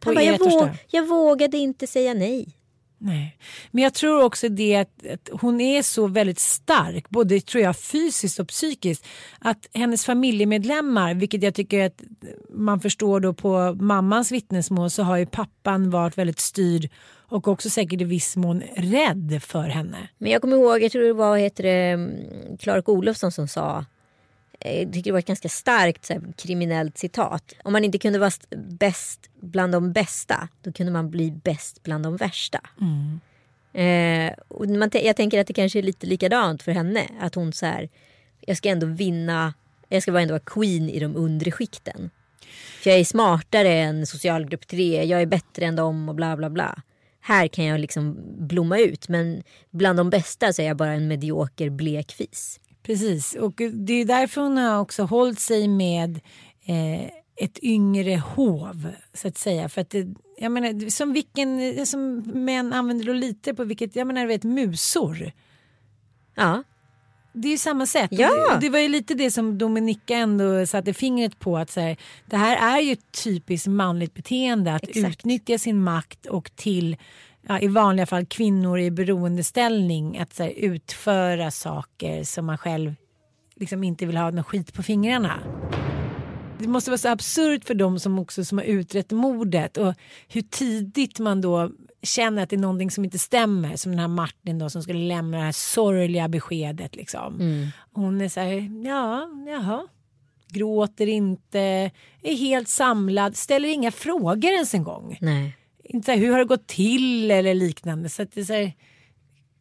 Han 0.00 0.14
bara, 0.14 0.24
jag, 0.24 0.38
våg, 0.38 0.68
jag 0.88 1.06
vågade 1.06 1.56
inte 1.56 1.86
säga 1.86 2.14
nej. 2.14 2.55
Nej. 2.98 3.38
Men 3.70 3.84
jag 3.84 3.94
tror 3.94 4.22
också 4.22 4.48
det 4.48 4.76
att, 4.76 5.06
att, 5.12 5.40
hon 5.40 5.60
är 5.60 5.82
så 5.82 6.06
väldigt 6.06 6.38
stark, 6.38 7.08
både 7.08 7.40
tror 7.40 7.62
jag 7.64 7.76
fysiskt 7.76 8.40
och 8.40 8.48
psykiskt. 8.48 9.06
Att 9.38 9.68
hennes 9.74 10.04
familjemedlemmar, 10.04 11.14
vilket 11.14 11.42
jag 11.42 11.54
tycker 11.54 11.86
att 11.86 12.02
man 12.50 12.80
förstår 12.80 13.20
då 13.20 13.34
på 13.34 13.76
mammans 13.80 14.32
vittnesmål 14.32 14.90
så 14.90 15.02
har 15.02 15.16
ju 15.16 15.26
pappan 15.26 15.90
varit 15.90 16.18
väldigt 16.18 16.40
styrd 16.40 16.90
och 17.28 17.48
också 17.48 17.70
säkert 17.70 18.00
i 18.00 18.04
viss 18.04 18.36
mån 18.36 18.62
rädd 18.76 19.38
för 19.42 19.68
henne. 19.68 20.08
Men 20.18 20.30
jag 20.30 20.42
kommer 20.42 20.56
ihåg, 20.56 20.82
jag 20.82 20.92
tror 20.92 21.02
det 21.02 21.12
var 21.12 21.36
heter 21.36 21.64
det, 21.64 22.10
Clark 22.58 22.88
Olofsson 22.88 23.32
som 23.32 23.48
sa 23.48 23.84
jag 24.60 24.92
tycker 24.92 25.02
det 25.02 25.12
var 25.12 25.18
ett 25.18 25.26
ganska 25.26 25.48
starkt 25.48 26.04
så 26.04 26.12
här, 26.12 26.22
kriminellt 26.36 26.98
citat. 26.98 27.54
Om 27.64 27.72
man 27.72 27.84
inte 27.84 27.98
kunde 27.98 28.18
vara 28.18 28.30
bäst 28.56 29.30
bland 29.40 29.72
de 29.72 29.92
bästa, 29.92 30.48
då 30.62 30.72
kunde 30.72 30.92
man 30.92 31.10
bli 31.10 31.30
bäst 31.30 31.82
bland 31.82 32.04
de 32.04 32.16
värsta. 32.16 32.60
Mm. 32.80 33.20
Eh, 33.72 34.34
och 34.48 34.68
man, 34.68 34.90
jag 34.92 35.16
tänker 35.16 35.40
att 35.40 35.46
det 35.46 35.52
kanske 35.52 35.78
är 35.78 35.82
lite 35.82 36.06
likadant 36.06 36.62
för 36.62 36.72
henne. 36.72 37.08
Att 37.20 37.34
hon 37.34 37.52
så 37.52 37.66
här, 37.66 37.88
jag 38.40 38.56
ska 38.56 38.68
ändå 38.68 38.86
vinna, 38.86 39.54
jag 39.88 40.02
ska 40.02 40.18
ändå 40.18 40.32
vara 40.32 40.42
queen 40.46 40.90
i 40.90 40.98
de 40.98 41.16
undre 41.16 41.50
skikten. 41.50 42.10
För 42.82 42.90
jag 42.90 42.98
är 42.98 43.04
smartare 43.04 43.72
än 43.72 44.06
socialgrupp 44.06 44.66
3, 44.66 45.04
jag 45.04 45.22
är 45.22 45.26
bättre 45.26 45.66
än 45.66 45.76
dem 45.76 46.08
och 46.08 46.14
bla 46.14 46.36
bla 46.36 46.50
bla 46.50 46.82
här 47.26 47.48
kan 47.48 47.64
jag 47.64 47.80
liksom 47.80 48.16
blomma 48.38 48.78
ut. 48.78 49.08
Men 49.08 49.42
bland 49.70 49.98
de 49.98 50.10
bästa 50.10 50.52
så 50.52 50.62
är 50.62 50.66
jag 50.66 50.76
bara 50.76 50.92
en 50.92 51.08
medioker 51.08 51.70
blekfis. 51.70 52.60
Precis, 52.86 53.34
och 53.34 53.60
det 53.72 53.92
är 53.92 54.04
därför 54.04 54.40
hon 54.40 54.56
har 54.56 54.80
också 54.80 55.02
hållit 55.02 55.40
sig 55.40 55.68
med 55.68 56.20
eh, 56.66 57.10
ett 57.36 57.58
yngre 57.62 58.16
hov 58.16 58.88
så 59.14 59.28
att 59.28 59.38
säga. 59.38 59.68
För 59.68 59.80
att 59.80 59.90
det, 59.90 60.14
jag 60.38 60.52
menar, 60.52 60.90
som 60.90 61.12
vilken, 61.12 61.86
som 61.86 62.18
män 62.18 62.72
använder 62.72 63.04
Lolita 63.04 63.54
på 63.54 63.64
vilket, 63.64 63.96
jag 63.96 64.06
menar 64.06 64.20
du 64.20 64.28
vet 64.28 64.44
musor. 64.44 65.32
Ja. 66.34 66.62
Det 67.32 67.48
är 67.48 67.52
ju 67.52 67.58
samma 67.58 67.86
sätt. 67.86 68.10
Ja. 68.12 68.54
Och 68.54 68.60
det, 68.60 68.68
var 68.68 68.78
ju 68.78 68.88
lite 68.88 69.14
det 69.14 69.30
som 69.30 69.58
Dominika 69.58 70.16
ändå 70.16 70.66
satte 70.66 70.94
fingret 70.94 71.38
på. 71.38 71.58
att 71.58 71.70
så 71.70 71.80
här, 71.80 71.96
Det 72.26 72.36
här 72.36 72.76
är 72.76 72.80
ju 72.80 72.92
ett 72.92 73.22
typiskt 73.24 73.66
manligt 73.66 74.14
beteende. 74.14 74.74
Att 74.74 74.88
Exakt. 74.88 75.06
utnyttja 75.06 75.58
sin 75.58 75.82
makt 75.82 76.26
och 76.26 76.56
till 76.56 76.96
ja, 77.48 77.60
i 77.60 77.68
vanliga 77.68 78.06
fall 78.06 78.26
kvinnor 78.26 78.78
i 78.78 78.90
beroendeställning. 78.90 80.18
Att 80.18 80.38
här, 80.38 80.52
utföra 80.56 81.50
saker 81.50 82.24
som 82.24 82.46
man 82.46 82.58
själv 82.58 82.94
liksom 83.54 83.84
inte 83.84 84.06
vill 84.06 84.16
ha 84.16 84.30
någon 84.30 84.44
skit 84.44 84.74
på 84.74 84.82
fingrarna. 84.82 85.40
Det 86.58 86.68
måste 86.68 86.90
vara 86.90 86.98
så 86.98 87.08
absurt 87.08 87.64
för 87.64 87.74
dem 87.74 87.98
som 87.98 88.18
också 88.18 88.44
som 88.44 88.58
har 88.58 88.64
utrett 88.64 89.10
mordet 89.10 89.76
och 89.76 89.94
hur 90.28 90.42
tidigt 90.42 91.18
man 91.18 91.40
då 91.40 91.70
känner 92.02 92.42
att 92.42 92.50
det 92.50 92.56
är 92.56 92.60
någonting 92.60 92.90
som 92.90 93.04
inte 93.04 93.18
stämmer. 93.18 93.76
Som 93.76 93.92
den 93.92 93.98
här 93.98 94.08
Martin 94.08 94.58
då 94.58 94.70
som 94.70 94.82
skulle 94.82 94.98
lämna 94.98 95.36
det 95.36 95.42
här 95.42 95.52
sorgliga 95.52 96.28
beskedet. 96.28 96.96
Liksom. 96.96 97.34
Mm. 97.34 97.68
Hon 97.92 98.20
är 98.20 98.28
så 98.28 98.40
här, 98.40 98.86
ja, 98.86 99.28
jaha. 99.48 99.86
Gråter 100.48 101.06
inte, 101.06 101.90
är 102.22 102.36
helt 102.36 102.68
samlad, 102.68 103.36
ställer 103.36 103.68
inga 103.68 103.90
frågor 103.90 104.50
ens 104.50 104.74
en 104.74 104.84
gång. 104.84 105.18
Nej. 105.20 105.56
Inte 105.88 106.12
här, 106.12 106.18
hur 106.18 106.30
har 106.30 106.38
det 106.38 106.44
gått 106.44 106.66
till 106.66 107.30
eller 107.30 107.54
liknande. 107.54 108.08
Så 108.08 108.22
att 108.22 108.32
det 108.32 108.40
är 108.40 108.44
så 108.44 108.52
här, 108.52 108.72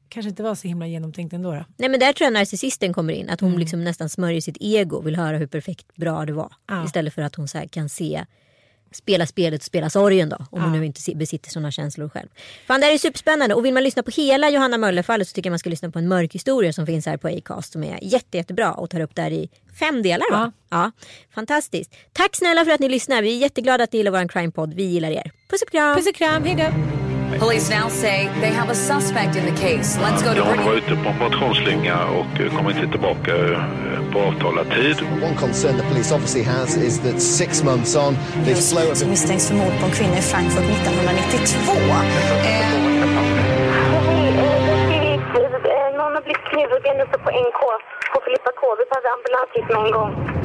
kanske 0.10 0.30
inte 0.30 0.44
var 0.44 0.56
så 0.56 0.68
himla 0.68 0.88
genomtänkt 0.88 1.34
ändå. 1.34 1.52
Då. 1.52 1.66
Nej 1.78 1.90
men 1.90 2.00
där 2.00 2.14
tror 2.14 2.26
jag 2.26 2.34
narcissisten 2.34 2.94
kommer 2.94 3.14
in. 3.14 3.30
Att 3.30 3.42
hon 3.42 3.50
mm. 3.50 3.60
liksom 3.60 3.84
nästan 3.84 4.10
smörjer 4.10 4.42
sitt 4.42 4.58
ego 4.60 4.98
och 4.98 5.08
vill 5.08 5.16
höra 5.16 5.38
hur 5.38 5.48
perfekt 5.48 5.96
bra 5.96 6.26
det 6.26 6.34
var. 6.34 6.54
Ja. 6.68 6.86
Istället 6.86 7.14
för 7.14 7.22
att 7.22 7.36
hon 7.36 7.48
så 7.48 7.64
kan 7.72 7.90
se 7.90 8.26
spela 8.91 9.26
spelet 9.26 9.62
och 9.62 9.65
spela 9.65 9.89
sorgen 9.89 10.30
då. 10.30 10.36
Om 10.36 10.48
ja. 10.52 10.60
hon 10.60 10.71
nu 10.71 10.86
inte 10.86 11.15
besitter 11.15 11.50
sådana 11.50 11.71
känslor 11.71 12.10
själv. 12.10 12.28
Fan 12.67 12.80
det 12.80 12.86
här 12.86 12.93
är 12.93 12.98
superspännande 12.98 13.56
och 13.56 13.65
vill 13.65 13.74
man 13.74 13.84
lyssna 13.84 14.04
på 14.04 14.12
hela 14.12 14.50
Johanna 14.50 14.78
Möller-fallet 14.78 15.28
så 15.28 15.34
tycker 15.34 15.48
jag 15.48 15.52
man 15.52 15.60
ska 15.60 15.69
lyssna 15.69 15.91
på 15.91 16.00
en 16.00 16.08
mörk 16.08 16.36
historia 16.36 16.74
som 16.74 16.86
finns 16.86 17.06
här 17.06 17.17
på 17.17 17.28
Acast 17.28 17.74
som 17.74 17.84
är 17.84 18.00
jätte, 18.02 18.38
jättebra 18.38 18.74
och 18.74 18.89
tar 18.89 19.00
upp 19.00 19.15
det 19.15 19.21
här 19.21 19.32
i 19.32 19.50
fem 19.80 20.02
delar 20.02 20.32
va? 20.32 20.52
Ja. 20.69 20.78
ja. 20.78 20.91
Fantastiskt. 21.36 21.95
Tack 22.13 22.36
snälla 22.36 22.65
för 22.65 22.71
att 22.71 22.80
ni 22.80 22.89
lyssnar. 22.89 23.21
Vi 23.21 23.36
är 23.36 23.38
jätteglada 23.38 23.84
att 23.84 23.93
ni 23.93 23.98
gillar 23.98 24.12
vår 24.12 24.28
crime-podd. 24.28 24.74
Vi 24.74 24.84
gillar 24.84 25.12
er. 25.12 25.32
Puss 25.50 25.62
och 25.62 25.71
kram. 25.71 25.95
Puss 25.95 26.08
och 26.08 26.15
kram. 26.15 26.43
Hejdå. 26.43 27.05
Police 27.39 27.69
now 27.69 27.89
say 27.89 28.28
they 28.39 28.52
have 28.52 28.69
a 28.69 28.76
suspect 28.76 29.36
in 29.36 29.45
the 29.45 29.52
case. 29.62 29.98
Let's 29.98 30.24
go 30.24 30.34
to 30.34 30.39
ja, 30.39 30.45
hon 30.56 30.65
var 30.65 30.74
ute 30.74 30.95
på 30.95 31.10
en 31.10 31.17
motionsslinga 31.19 32.06
och 32.06 32.41
eh, 32.41 32.58
kom 32.58 32.69
inte 32.69 32.88
tillbaka 32.88 33.32
eh, 33.36 33.60
på 34.13 34.19
avtalad 34.19 34.67
tid. 34.71 34.98
One 35.24 35.36
concern 35.36 35.78
the 35.78 35.84
police 35.84 36.15
obviously 36.15 36.43
has 36.43 36.78
is 36.78 37.00
that 37.00 37.21
six 37.21 37.63
months 37.63 37.95
on 37.95 38.17
the 38.45 38.56
flow 38.56 38.91
of... 38.91 39.08
misstänks 39.08 39.48
för 39.48 39.56
mord 39.56 39.74
på 39.80 39.86
en 39.86 39.91
kvinna 39.91 40.17
i 40.17 40.21
Frankfurt 40.21 40.63
1992. 40.63 41.71
Någon 45.98 46.15
har 46.15 46.21
blivit 46.21 46.45
knivhuggen 46.52 47.02
uppe 47.02 47.17
på 47.17 47.30
NK 47.30 47.62
på 48.13 48.21
Filippa 48.26 48.52
K. 48.60 48.62
Vi 48.80 48.86
behöver 48.91 49.10
ambulans 49.17 49.50
hit 49.56 49.67
med 49.69 49.86
en 49.86 49.91
gång. 49.91 50.45